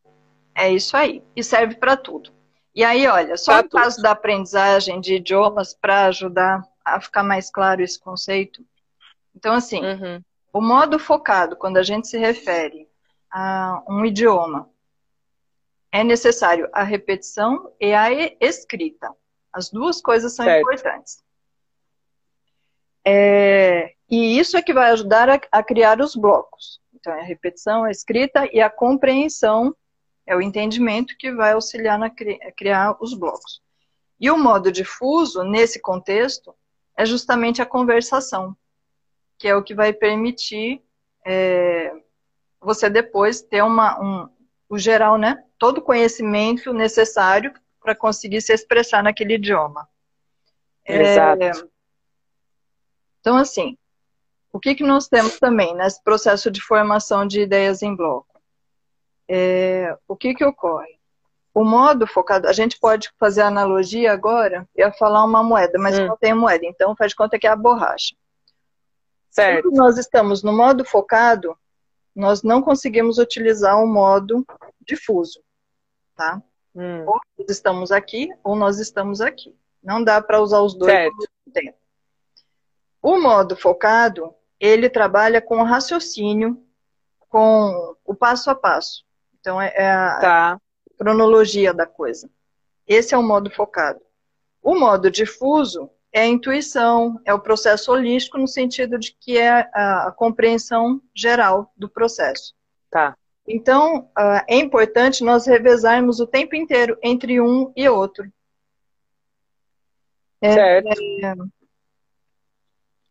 [0.52, 1.22] É isso aí.
[1.36, 2.34] E serve para tudo.
[2.74, 7.50] E aí, olha, só no caso da aprendizagem de idiomas, para ajudar a ficar mais
[7.50, 8.62] claro esse conceito.
[9.34, 10.20] Então, assim, uhum.
[10.52, 12.86] o modo focado, quando a gente se refere
[13.30, 14.70] a um idioma,
[15.92, 18.10] é necessário a repetição e a
[18.40, 19.10] escrita.
[19.52, 20.60] As duas coisas são certo.
[20.62, 21.24] importantes.
[23.04, 26.80] É, e isso é que vai ajudar a, a criar os blocos.
[26.92, 29.74] Então, é a repetição, a escrita e a compreensão
[30.26, 33.62] é o entendimento que vai auxiliar a criar os blocos.
[34.18, 36.54] E o modo difuso, nesse contexto,
[36.96, 38.56] é justamente a conversação,
[39.38, 40.82] que é o que vai permitir
[41.24, 41.92] é,
[42.66, 44.28] você depois ter uma, um,
[44.68, 45.44] o geral, né?
[45.56, 49.88] Todo o conhecimento necessário para conseguir se expressar naquele idioma.
[50.84, 51.42] Exato.
[51.44, 51.52] É,
[53.20, 53.78] então, assim,
[54.52, 58.40] o que, que nós temos também nesse processo de formação de ideias em bloco?
[59.28, 60.98] É, o que, que ocorre?
[61.54, 65.96] O modo focado, a gente pode fazer analogia agora, eu ia falar uma moeda, mas
[65.96, 66.06] hum.
[66.06, 68.16] não tem moeda, então faz de conta que é a borracha.
[69.30, 69.62] Certo.
[69.62, 71.56] Quando nós estamos no modo focado,
[72.16, 74.44] nós não conseguimos utilizar o modo
[74.80, 75.42] difuso,
[76.16, 76.42] tá?
[76.74, 77.04] Hum.
[77.06, 79.54] Ou nós estamos aqui, ou nós estamos aqui.
[79.82, 81.78] Não dá para usar os dois ao mesmo tempo.
[83.02, 86.60] O modo focado, ele trabalha com raciocínio,
[87.28, 89.04] com o passo a passo.
[89.38, 90.60] Então, é, é a tá.
[90.96, 92.30] cronologia da coisa.
[92.86, 94.00] Esse é o modo focado.
[94.62, 99.68] O modo difuso é a intuição, é o processo holístico no sentido de que é
[99.74, 102.54] a, compreensão geral do processo.
[102.90, 103.14] Tá.
[103.46, 108.32] Então, uh, é importante nós revezarmos o tempo inteiro entre um e outro.
[110.40, 110.88] É, certo.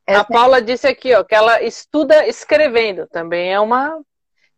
[0.08, 3.06] É, a Paula disse aqui, ó, que ela estuda escrevendo.
[3.06, 4.02] Também é uma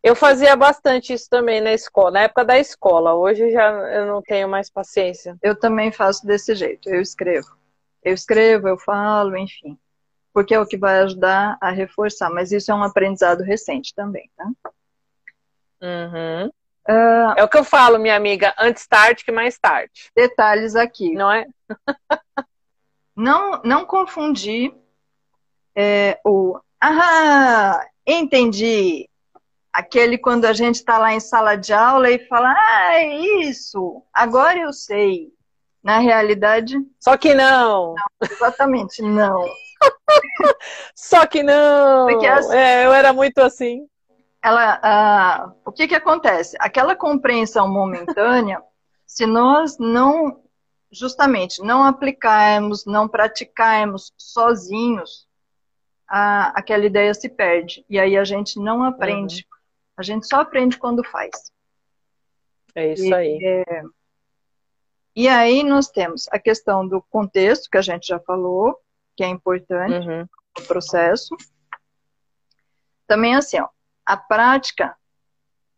[0.01, 3.13] eu fazia bastante isso também na escola, na época da escola.
[3.13, 5.35] Hoje já eu não tenho mais paciência.
[5.43, 7.56] Eu também faço desse jeito, eu escrevo.
[8.07, 9.77] Eu escrevo, eu falo, enfim.
[10.33, 12.29] Porque é o que vai ajudar a reforçar.
[12.29, 14.45] Mas isso é um aprendizado recente também, tá?
[15.81, 16.47] Uhum.
[16.89, 20.11] Uh, é o que eu falo, minha amiga, antes tarde que mais tarde.
[20.15, 21.13] Detalhes aqui.
[21.13, 21.45] Não é?
[23.15, 24.73] não, não confundir
[25.75, 26.59] é, o.
[26.79, 29.09] Ah, entendi
[29.77, 34.01] Aquele quando a gente está lá em sala de aula e fala, ah, é isso,
[34.11, 35.31] agora eu sei.
[35.87, 36.75] Na realidade.
[36.99, 37.95] Só que não.
[37.95, 39.45] não exatamente, não.
[40.93, 42.09] Só que não.
[42.09, 43.87] Assim, é, eu era muito assim.
[44.43, 46.57] Ela, ah, o que, que acontece?
[46.59, 48.61] Aquela compreensão momentânea,
[49.07, 50.43] se nós não,
[50.91, 55.25] justamente, não aplicarmos, não praticarmos sozinhos,
[56.05, 57.85] ah, aquela ideia se perde.
[57.89, 59.47] E aí a gente não aprende.
[59.49, 59.57] Uhum.
[59.95, 61.49] A gente só aprende quando faz.
[62.75, 63.39] É isso e, aí.
[63.41, 63.83] É...
[65.17, 68.79] E aí nós temos a questão do contexto, que a gente já falou,
[69.15, 70.27] que é importante uhum.
[70.55, 71.35] no processo.
[73.07, 73.67] Também assim, ó,
[74.05, 74.95] a prática,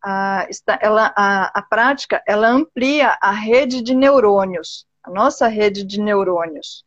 [0.04, 0.46] a,
[0.78, 6.84] ela, a, a prática, ela amplia a rede de neurônios, a nossa rede de neurônios,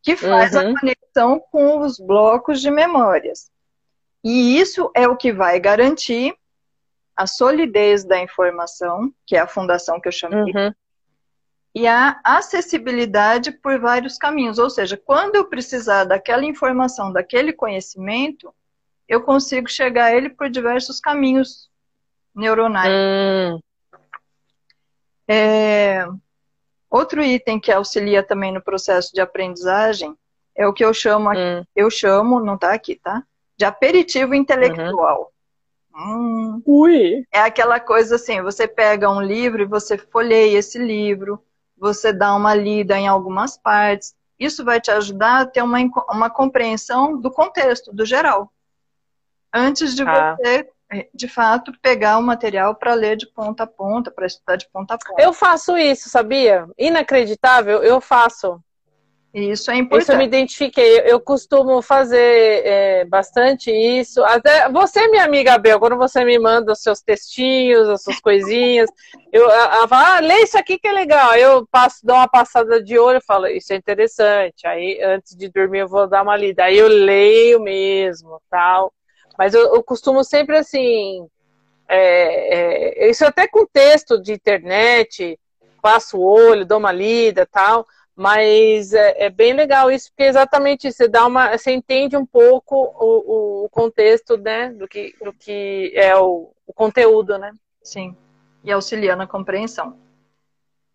[0.00, 0.60] que faz uhum.
[0.60, 3.50] a conexão com os blocos de memórias.
[4.22, 6.36] E isso é o que vai garantir
[7.16, 10.72] a solidez da informação, que é a fundação que eu chamei, uhum.
[11.78, 14.58] E a acessibilidade por vários caminhos.
[14.58, 18.52] Ou seja, quando eu precisar daquela informação, daquele conhecimento,
[19.06, 21.70] eu consigo chegar a ele por diversos caminhos
[22.34, 22.92] neuronais.
[22.92, 23.60] Uhum.
[25.28, 26.04] É...
[26.90, 30.16] Outro item que auxilia também no processo de aprendizagem
[30.56, 31.64] é o que eu chamo, aqui, hum.
[31.76, 33.22] eu chamo, não está aqui, tá?
[33.56, 35.32] de aperitivo intelectual.
[35.94, 36.56] Uhum.
[36.56, 37.24] Hum, Ui.
[37.32, 41.40] É aquela coisa assim, você pega um livro e você folheia esse livro,
[41.78, 44.14] você dá uma lida em algumas partes.
[44.38, 45.78] Isso vai te ajudar a ter uma,
[46.10, 48.52] uma compreensão do contexto, do geral.
[49.52, 50.36] Antes de ah.
[50.36, 50.68] você,
[51.14, 54.94] de fato, pegar o material para ler de ponta a ponta, para estudar de ponta
[54.94, 55.20] a ponta.
[55.20, 56.68] Eu faço isso, sabia?
[56.78, 58.62] Inacreditável, eu faço.
[59.32, 60.02] Isso é importante.
[60.02, 61.00] Isso eu me identifiquei.
[61.04, 64.24] Eu costumo fazer é, bastante isso.
[64.24, 68.90] Até você, minha amiga Bel, quando você me manda os seus textinhos, as suas coisinhas,
[69.30, 69.48] eu
[69.86, 71.34] falo, ah, lê isso aqui que é legal.
[71.34, 74.66] Eu passo, dou uma passada de olho e falo, isso é interessante.
[74.66, 76.64] Aí, antes de dormir, eu vou dar uma lida.
[76.64, 78.92] Aí eu leio mesmo, tal.
[79.36, 81.26] Mas eu, eu costumo sempre assim.
[81.86, 85.38] É, é, isso até com texto de internet,
[85.80, 87.86] passo o olho, dou uma lida, tal.
[88.18, 91.56] Mas é, é, bem legal isso, porque é exatamente você dá uma.
[91.56, 94.70] Você entende um pouco o, o contexto, né?
[94.70, 97.52] Do que, do que é o, o conteúdo, né?
[97.80, 98.16] Sim.
[98.64, 99.96] E auxilia na compreensão.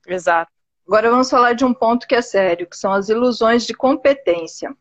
[0.06, 0.52] Exato.
[0.86, 4.76] Agora vamos falar de um ponto que é sério, que são as ilusões de competência.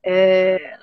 [0.00, 0.78] É,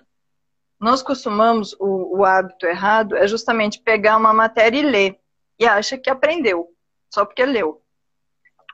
[0.78, 5.20] nós costumamos, o, o, hábito errado é justamente pegar uma matéria e ler,
[5.58, 6.68] e acha que aprendeu,
[7.10, 7.82] só porque leu.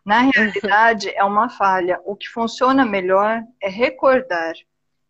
[0.05, 1.99] Na realidade, é uma falha.
[2.05, 4.53] O que funciona melhor é recordar.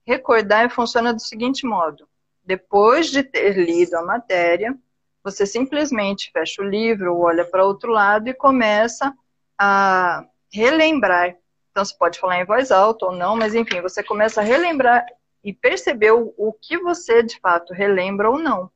[0.08, 2.08] Recordar funciona do seguinte modo:
[2.44, 4.74] depois de ter lido a matéria,
[5.22, 9.14] você simplesmente fecha o livro, olha para outro lado e começa
[9.58, 10.24] a
[10.54, 11.36] relembrar.
[11.72, 15.06] Então, você pode falar em voz alta ou não, mas enfim, você começa a relembrar
[15.44, 18.72] e perceber o, o que você de fato relembra ou não.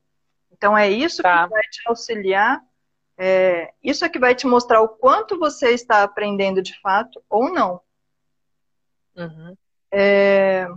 [0.52, 1.44] Então, é isso tá.
[1.44, 2.62] que vai te auxiliar,
[3.20, 7.52] é, isso é que vai te mostrar o quanto você está aprendendo de fato ou
[7.52, 7.82] não.
[9.16, 9.58] Uhum.
[9.92, 10.68] É,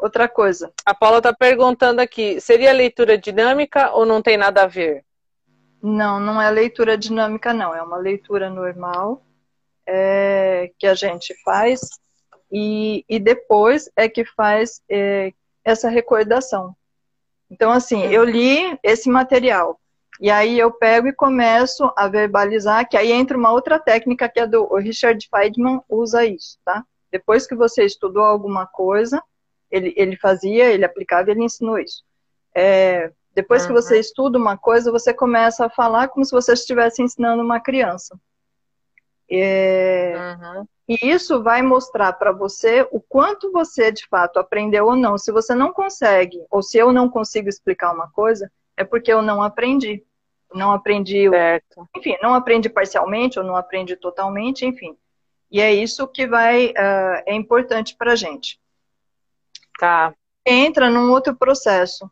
[0.00, 0.72] Outra coisa.
[0.84, 5.04] A Paula está perguntando aqui: seria leitura dinâmica ou não tem nada a ver?
[5.82, 7.74] Não, não é leitura dinâmica, não.
[7.74, 9.22] É uma leitura normal
[9.86, 11.80] é, que a gente faz
[12.50, 16.74] e, e depois é que faz é, essa recordação.
[17.50, 19.80] Então, assim, eu li esse material
[20.20, 24.38] e aí eu pego e começo a verbalizar, que aí entra uma outra técnica que
[24.38, 26.84] é do o Richard Feynman usa isso, tá?
[27.10, 29.22] Depois que você estudou alguma coisa,
[29.70, 32.04] ele, ele fazia, ele aplicava, ele ensinou isso.
[32.54, 33.68] É, depois uhum.
[33.68, 37.58] que você estuda uma coisa, você começa a falar como se você estivesse ensinando uma
[37.58, 38.18] criança.
[39.30, 40.66] É, uhum.
[40.88, 45.16] E isso vai mostrar para você o quanto você de fato aprendeu ou não.
[45.16, 49.22] Se você não consegue, ou se eu não consigo explicar uma coisa, é porque eu
[49.22, 50.04] não aprendi.
[50.52, 51.88] Não aprendi, certo.
[51.96, 54.98] enfim, não aprendi parcialmente ou não aprendi totalmente, enfim.
[55.48, 58.60] E é isso que vai, uh, é importante para gente.
[59.78, 60.12] Tá.
[60.44, 62.10] Entra num outro processo,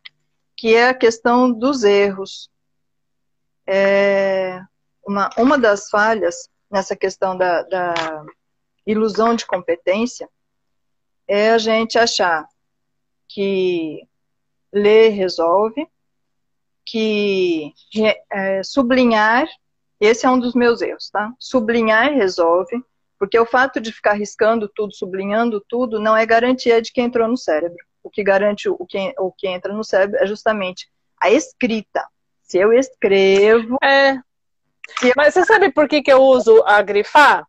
[0.56, 2.48] que é a questão dos erros.
[3.66, 4.60] É
[5.04, 8.24] uma, uma das falhas nessa questão da, da
[8.86, 10.28] ilusão de competência
[11.26, 12.48] é a gente achar
[13.28, 14.02] que
[14.72, 15.86] ler resolve,
[16.84, 17.72] que
[18.32, 19.46] é, sublinhar,
[20.00, 21.32] esse é um dos meus erros, tá?
[21.38, 22.82] Sublinhar resolve,
[23.18, 27.28] porque o fato de ficar riscando tudo, sublinhando tudo, não é garantia de que entrou
[27.28, 27.84] no cérebro.
[28.02, 30.88] O que garante o que, o que entra no cérebro é justamente
[31.20, 32.06] a escrita.
[32.42, 33.76] Se eu escrevo.
[33.82, 34.18] É.
[35.16, 37.46] Mas você sabe por que, que eu uso a grifar?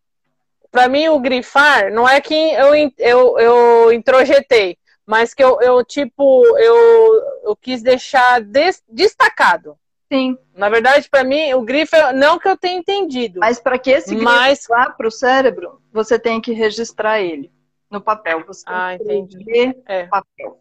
[0.72, 5.84] Para mim, o grifar não é que eu, eu, eu introjetei, mas que eu, eu
[5.84, 9.76] tipo, eu, eu quis deixar des, destacado.
[10.12, 10.38] Sim.
[10.56, 13.40] Na verdade, para mim, o grifo, é, não que eu tenha entendido.
[13.40, 14.66] Mas para que esse grifo mas...
[14.68, 17.52] vá para o cérebro, você tem que registrar ele
[17.90, 18.44] no papel.
[18.46, 20.08] Você ah, tem que ler é.
[20.08, 20.60] papel.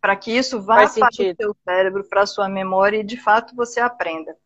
[0.00, 3.16] Para que isso vá Faz para o seu cérebro, para a sua memória e de
[3.16, 4.36] fato você aprenda.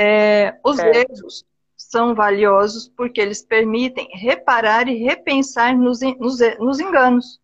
[0.00, 0.96] É, os certo.
[0.96, 1.44] erros
[1.76, 7.40] são valiosos porque eles permitem reparar e repensar nos, nos, nos enganos.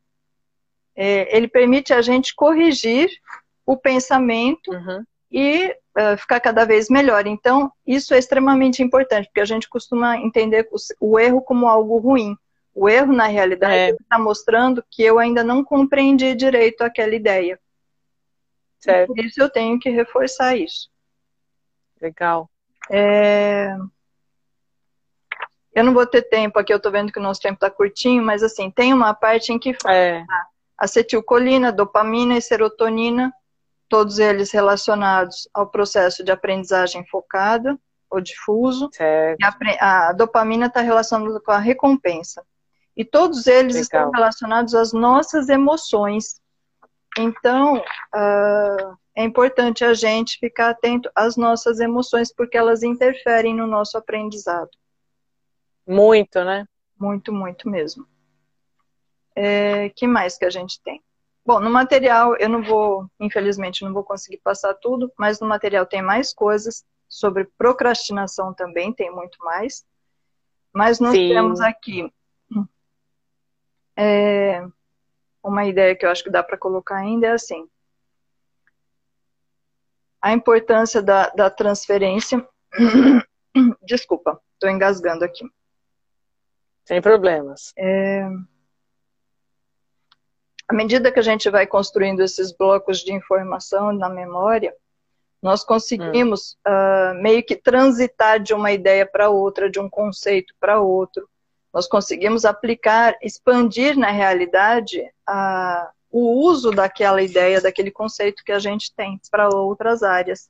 [0.94, 3.10] É, ele permite a gente corrigir
[3.66, 7.26] o pensamento uhum e uh, ficar cada vez melhor.
[7.26, 11.98] Então, isso é extremamente importante, porque a gente costuma entender o, o erro como algo
[11.98, 12.36] ruim.
[12.74, 13.90] O erro, na realidade, é.
[13.90, 17.58] está mostrando que eu ainda não compreendi direito aquela ideia.
[18.78, 19.08] Certo.
[19.08, 20.88] Por isso eu tenho que reforçar isso.
[22.06, 22.48] Legal.
[22.90, 23.76] É...
[25.74, 28.22] Eu não vou ter tempo aqui, eu estou vendo que o nosso tempo está curtinho,
[28.22, 30.24] mas assim, tem uma parte em que fala é.
[30.78, 33.32] acetilcolina, dopamina e serotonina
[33.88, 37.78] todos eles relacionados ao processo de aprendizagem focada
[38.10, 38.88] ou difuso.
[39.80, 42.42] A, a, dopamina está relacionada com a recompensa.
[42.96, 43.84] E todos eles Legal.
[43.84, 46.40] estão relacionados às nossas emoções.
[47.18, 53.66] Então, uh, é importante a gente ficar atento às nossas emoções, porque elas interferem no
[53.66, 54.70] nosso aprendizado.
[55.86, 56.66] Muito, né?
[57.00, 58.06] Muito, muito mesmo.
[59.34, 61.02] É, que mais que a gente tem?
[61.44, 65.86] Bom, no material eu não vou, infelizmente, não vou conseguir passar tudo, mas no material
[65.86, 69.86] tem mais coisas sobre procrastinação também, tem muito mais.
[70.72, 71.28] Mas nós Sim.
[71.28, 72.12] temos aqui
[73.96, 74.62] é,
[75.42, 77.66] uma ideia que eu acho que dá para colocar ainda é assim.
[80.26, 82.44] A importância da, da transferência.
[83.86, 85.44] Desculpa, estou engasgando aqui.
[86.84, 87.72] Sem problemas.
[87.78, 88.28] É,
[90.66, 94.74] à medida que a gente vai construindo esses blocos de informação na memória,
[95.40, 96.72] nós conseguimos hum.
[96.72, 101.28] uh, meio que transitar de uma ideia para outra, de um conceito para outro.
[101.72, 105.00] Nós conseguimos aplicar, expandir na realidade
[105.30, 110.48] uh, o uso daquela ideia, daquele conceito que a gente tem para outras áreas.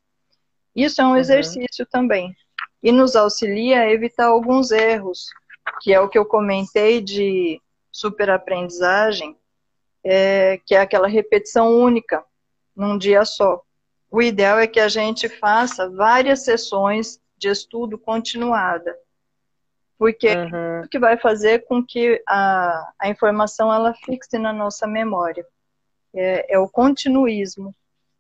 [0.75, 1.17] Isso é um uhum.
[1.17, 2.35] exercício também.
[2.83, 5.27] E nos auxilia a evitar alguns erros,
[5.81, 9.37] que é o que eu comentei de superaprendizagem,
[10.05, 12.25] é, que é aquela repetição única
[12.77, 13.63] num dia só.
[14.11, 18.97] O ideal é que a gente faça várias sessões de estudo continuada.
[19.99, 20.83] Porque uhum.
[20.85, 25.47] o que vai fazer com que a, a informação ela fixe na nossa memória.
[26.15, 27.75] É, é o continuismo.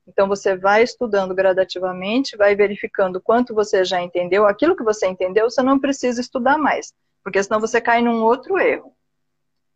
[0.06, 4.46] Então você vai estudando gradativamente, vai verificando quanto você já entendeu.
[4.46, 8.58] Aquilo que você entendeu, você não precisa estudar mais, porque senão você cai num outro
[8.58, 8.94] erro.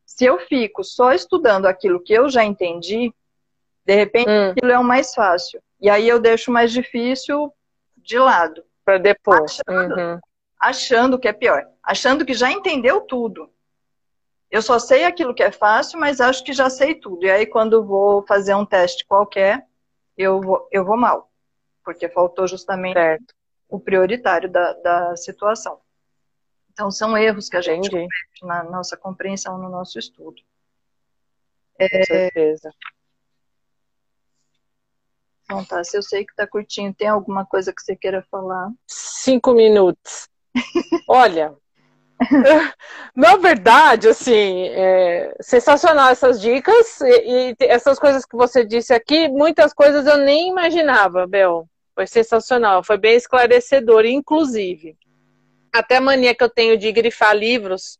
[0.06, 3.12] Se eu fico só estudando aquilo que eu já entendi,
[3.84, 4.50] de repente hum.
[4.50, 5.60] aquilo é o mais fácil.
[5.80, 7.52] E aí eu deixo o mais difícil
[7.96, 8.62] de lado.
[8.84, 9.60] Para depois.
[9.66, 10.20] Achando, uhum.
[10.60, 11.66] Achando que é pior.
[11.82, 13.50] Achando que já entendeu tudo.
[14.50, 17.24] Eu só sei aquilo que é fácil, mas acho que já sei tudo.
[17.24, 19.66] E aí, quando vou fazer um teste qualquer,
[20.18, 21.30] eu vou, eu vou mal.
[21.84, 23.34] Porque faltou justamente certo.
[23.68, 25.80] o prioritário da, da situação.
[26.72, 28.08] Então, são erros que a gente Entendi.
[28.08, 30.42] comete na nossa compreensão, no nosso estudo.
[31.78, 31.88] É...
[31.88, 32.70] Com certeza.
[35.44, 38.70] Então tá, se eu sei que tá curtinho, tem alguma coisa que você queira falar?
[38.86, 40.28] Cinco minutos.
[41.08, 41.54] Olha,
[43.14, 49.28] na verdade, assim, é sensacional essas dicas e, e, essas coisas que você disse aqui,
[49.28, 51.66] muitas coisas eu nem imaginava, Bel.
[51.94, 54.96] Foi sensacional, foi bem esclarecedor, inclusive.
[55.72, 57.98] Até a mania que eu tenho de grifar livros,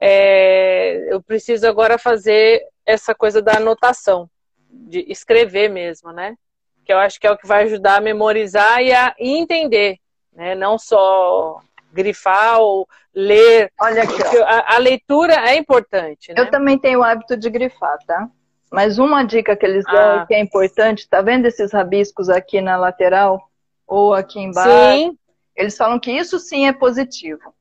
[0.00, 4.28] é, eu preciso agora fazer essa coisa da anotação,
[4.68, 6.36] de escrever mesmo, né?
[6.84, 9.98] que eu acho que é o que vai ajudar a memorizar e a entender,
[10.32, 10.54] né?
[10.54, 11.60] Não só
[11.92, 13.70] grifar ou ler.
[13.80, 16.32] Olha aqui, a, a, leitura é importante.
[16.32, 16.40] Né?
[16.40, 18.28] Eu também tenho o hábito de grifar, tá?
[18.70, 20.26] Mas uma dica que eles dão ah.
[20.26, 23.40] que é importante, tá vendo esses rabiscos aqui na lateral
[23.86, 24.70] ou aqui embaixo?
[24.70, 25.18] Sim.
[25.54, 27.54] Eles falam que isso sim é positivo.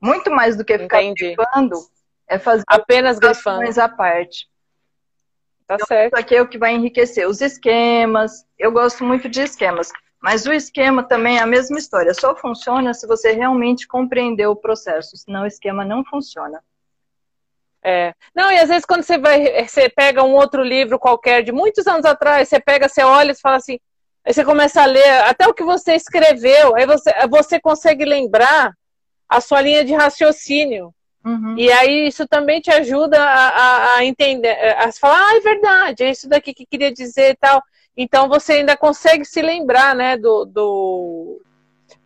[0.00, 1.36] Muito mais do que ficar Entendi.
[1.36, 1.76] grifando,
[2.28, 4.48] é fazer apenas grifando à parte.
[5.66, 6.14] Tá então, certo.
[6.14, 8.44] Isso aqui é o que vai enriquecer os esquemas.
[8.58, 9.92] Eu gosto muito de esquemas.
[10.20, 12.12] Mas o esquema também é a mesma história.
[12.12, 15.16] Só funciona se você realmente compreender o processo.
[15.16, 16.62] Senão o esquema não funciona.
[17.82, 18.12] É.
[18.34, 21.86] Não, e às vezes quando você vai, você pega um outro livro qualquer de muitos
[21.86, 23.78] anos atrás, você pega, você olha e fala assim,
[24.24, 28.72] aí você começa a ler até o que você escreveu, aí você, você consegue lembrar
[29.28, 30.92] a sua linha de raciocínio.
[31.24, 31.56] Uhum.
[31.56, 36.04] E aí isso também te ajuda a, a, a, entender, a falar, ah, é verdade,
[36.04, 37.62] é isso daqui que queria dizer e tal.
[38.00, 41.42] Então você ainda consegue se lembrar, né, do, do,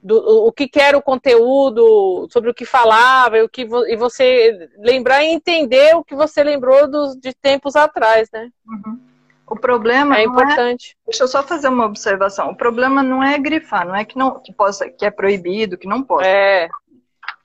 [0.03, 4.71] do o que era o conteúdo, sobre o que falava, e, o que, e você
[4.79, 8.49] lembrar e entender o que você lembrou dos, de tempos atrás, né?
[8.67, 8.99] Uhum.
[9.47, 10.97] O problema é, é importante.
[11.03, 11.11] É...
[11.11, 12.49] Deixa eu só fazer uma observação.
[12.49, 15.87] O problema não é grifar, não é que não que possa, que é proibido, que
[15.87, 16.27] não pode.
[16.27, 16.71] É.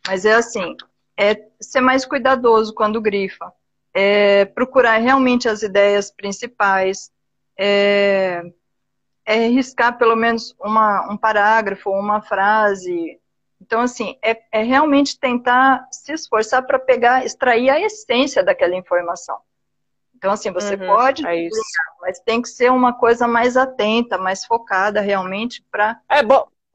[0.08, 0.74] Mas é assim,
[1.18, 3.52] é ser mais cuidadoso quando grifa,
[3.94, 7.12] é procurar realmente as ideias principais,
[7.58, 8.44] é,
[9.26, 13.20] é riscar pelo menos uma, um parágrafo, uma frase.
[13.62, 19.38] Então, assim, é, é realmente tentar se esforçar para pegar, extrair a essência daquela informação.
[20.16, 21.48] Então, assim, você uhum, pode, é
[22.02, 26.00] mas tem que ser uma coisa mais atenta, mais focada realmente para.
[26.10, 26.22] É,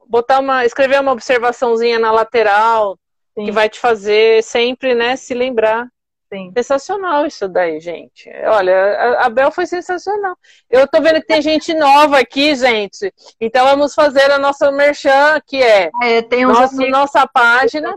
[0.07, 2.97] botar uma, escrever uma observaçãozinha na lateral,
[3.35, 3.45] Sim.
[3.45, 5.87] que vai te fazer sempre, né, se lembrar.
[6.33, 6.51] Sim.
[6.57, 8.27] Sensacional isso daí, gente.
[8.47, 10.35] Olha, a Bel foi sensacional.
[10.67, 13.13] Eu tô vendo que tem gente nova aqui, gente.
[13.39, 17.95] Então vamos fazer a nossa merchan, que é, é tem nossa, nossa página.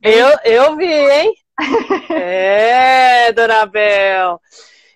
[0.00, 1.34] Eu, eu vi, hein?
[2.14, 4.40] é, Dona Bel.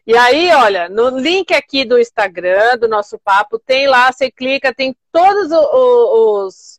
[0.07, 4.73] E aí, olha, no link aqui do Instagram, do nosso papo, tem lá, você clica,
[4.73, 6.76] tem todos os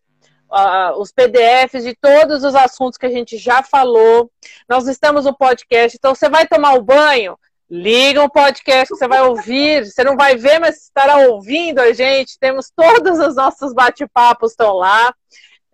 [0.49, 4.31] uh, os PDFs de todos os assuntos que a gente já falou.
[4.67, 7.37] Nós estamos no podcast, então você vai tomar o banho,
[7.69, 12.39] liga o podcast, você vai ouvir, você não vai ver, mas estará ouvindo a gente.
[12.39, 15.13] Temos todos os nossos bate-papos estão lá.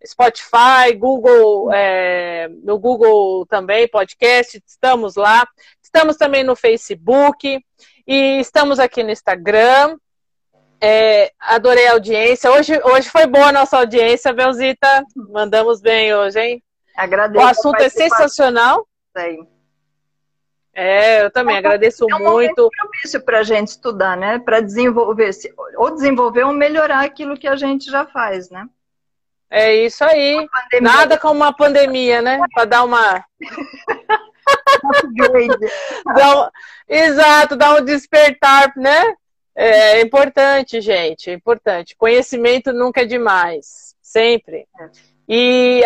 [0.06, 5.48] Spotify, Google, é, no Google também, podcast, estamos lá.
[5.82, 7.64] Estamos também no Facebook
[8.06, 9.98] e estamos aqui no Instagram.
[10.86, 12.52] É, adorei a audiência.
[12.52, 15.06] Hoje, hoje foi boa a nossa audiência, Belzita.
[15.16, 16.64] Mandamos bem hoje, hein?
[16.98, 17.46] Agradeço.
[17.46, 18.86] O assunto é sensacional.
[19.18, 19.48] Sim.
[20.74, 22.66] É, eu também é, agradeço é um muito.
[22.66, 24.40] É propício para a gente estudar, né?
[24.40, 25.30] Para desenvolver,
[25.78, 28.68] ou desenvolver ou melhorar aquilo que a gente já faz, né?
[29.50, 30.46] É isso aí.
[30.82, 32.42] Nada como uma pandemia, né?
[32.54, 33.24] Para dar uma.
[36.14, 36.50] dá um...
[36.90, 39.16] Exato, dar um despertar, né?
[39.56, 41.96] É, é importante, gente, é importante.
[41.96, 44.68] Conhecimento nunca é demais, sempre.
[45.28, 45.82] E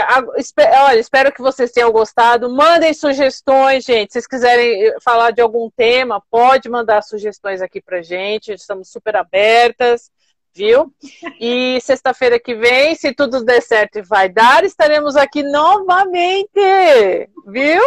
[0.84, 2.50] olha, espero que vocês tenham gostado.
[2.50, 4.12] Mandem sugestões, gente.
[4.12, 8.52] Se vocês quiserem eh, falar de algum tema, pode mandar sugestões aqui pra gente.
[8.54, 10.10] Estamos super abertas.
[10.56, 10.92] viu?
[11.40, 16.50] E sexta-feira que vem, se tudo der certo e vai dar, estaremos aqui novamente,
[17.46, 17.84] viu?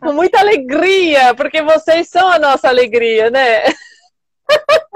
[0.00, 3.64] Com muita alegria, porque vocês são a nossa alegria, né?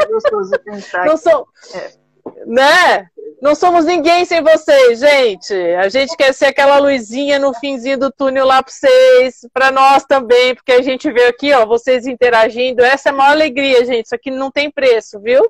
[0.00, 1.06] É gostoso pensar.
[1.06, 1.46] Não sou...
[1.74, 2.02] É.
[2.46, 3.06] Né?
[3.40, 5.52] Não somos ninguém sem vocês, gente.
[5.54, 10.04] A gente quer ser aquela luzinha no finzinho do túnel lá para vocês, para nós
[10.04, 12.84] também, porque a gente vê aqui, ó, vocês interagindo.
[12.84, 14.06] Essa é a maior alegria, gente.
[14.06, 15.42] Isso aqui não tem preço, viu?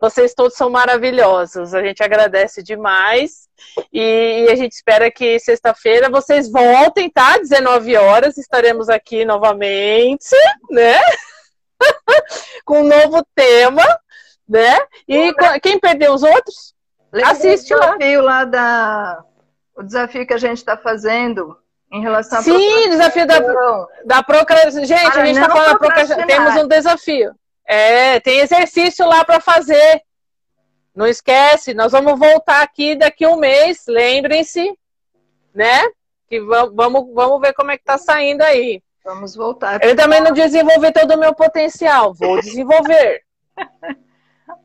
[0.00, 1.74] Vocês todos são maravilhosos.
[1.74, 3.48] A gente agradece demais.
[3.92, 7.38] E, a gente espera que sexta-feira vocês voltem, tá?
[7.38, 10.36] 19 horas, estaremos aqui novamente,
[10.70, 11.00] né?
[12.64, 13.82] Com um novo tema,
[14.48, 14.78] né?
[15.08, 16.74] E quem perdeu os outros?
[17.24, 18.38] Assiste o desafio lá.
[18.38, 19.24] lá da.
[19.76, 21.56] O desafio que a gente está fazendo
[21.90, 23.38] em relação à Sim, desafio da,
[24.04, 24.84] da procrastinação.
[24.84, 26.26] Gente, para a gente está falando da procrastinação.
[26.26, 27.34] Temos um desafio.
[27.66, 30.02] É, tem exercício lá para fazer.
[30.94, 34.78] Não esquece, nós vamos voltar aqui daqui a um mês, lembrem-se,
[35.54, 35.82] né?
[36.28, 38.82] Que vamos, vamos ver como é que tá saindo aí.
[39.04, 39.82] Vamos voltar.
[39.82, 43.22] Eu também não desenvolvi todo o meu potencial, vou desenvolver.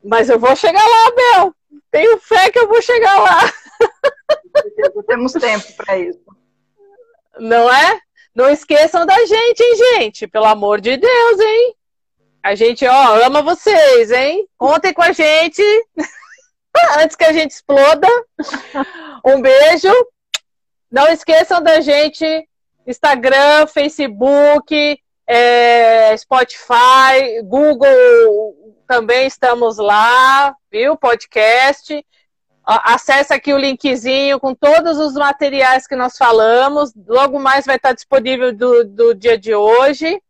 [0.03, 1.55] Mas eu vou chegar lá, Bel.
[1.91, 3.51] Tenho fé que eu vou chegar lá.
[5.07, 6.19] Temos tempo para isso.
[7.39, 7.99] Não é?
[8.35, 10.27] Não esqueçam da gente, hein, gente?
[10.27, 11.75] Pelo amor de Deus, hein?
[12.43, 14.47] A gente, ó, ama vocês, hein?
[14.57, 15.63] Contem com a gente
[16.99, 18.07] antes que a gente exploda.
[19.25, 19.91] Um beijo.
[20.91, 22.47] Não esqueçam da gente.
[22.87, 28.55] Instagram, Facebook, é, Spotify, Google
[28.87, 30.95] também estamos lá, viu?
[30.95, 32.03] Podcast.
[32.65, 36.93] Acesse aqui o linkzinho com todos os materiais que nós falamos.
[37.07, 40.21] Logo mais vai estar disponível do, do dia de hoje.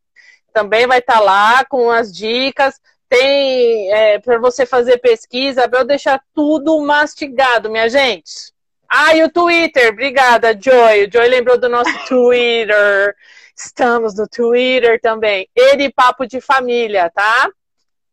[0.52, 2.80] Também vai estar lá com as dicas.
[3.08, 8.52] Tem é, para você fazer pesquisa, para eu deixar tudo mastigado, minha gente.
[8.90, 9.92] Ah, e o Twitter.
[9.92, 11.06] Obrigada, Joy.
[11.06, 13.16] O Joy lembrou do nosso Twitter.
[13.56, 15.50] Estamos no Twitter também.
[15.56, 17.50] Ele Papo de Família, tá?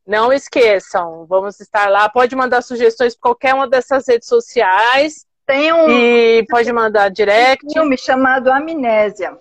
[0.07, 2.09] Não esqueçam, vamos estar lá.
[2.09, 5.27] Pode mandar sugestões para qualquer uma dessas redes sociais.
[5.47, 5.89] Tem um.
[5.89, 7.65] E pode mandar direct.
[7.67, 9.37] Um filme chamado Amnésia.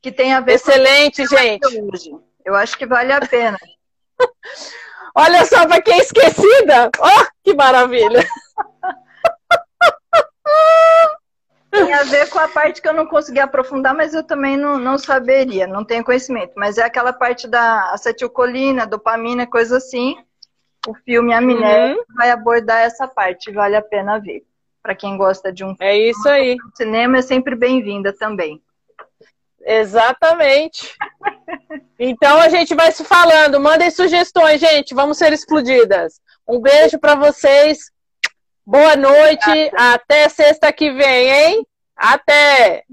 [0.00, 2.16] Que tem a ver Excelente, com gente.
[2.44, 3.58] Eu acho que vale a pena.
[5.14, 6.90] Olha só, para quem é esquecida.
[6.98, 8.26] Oh, que maravilha!
[11.70, 14.78] Tem a ver com a parte que eu não consegui aprofundar, mas eu também não,
[14.78, 16.52] não saberia, não tenho conhecimento.
[16.54, 20.16] Mas é aquela parte da acetilcolina, dopamina, coisa assim.
[20.86, 22.04] O filme Amnésia uhum.
[22.14, 24.44] vai abordar essa parte, vale a pena ver.
[24.82, 26.56] Para quem gosta de um É isso aí.
[26.56, 28.62] O cinema é sempre bem-vinda também.
[29.64, 30.94] Exatamente.
[32.04, 33.60] Então a gente vai se falando.
[33.60, 34.92] Mandem sugestões, gente.
[34.92, 36.20] Vamos ser explodidas.
[36.48, 37.92] Um beijo para vocês.
[38.64, 41.66] Boa noite, até sexta que vem, hein?
[41.96, 42.84] Até!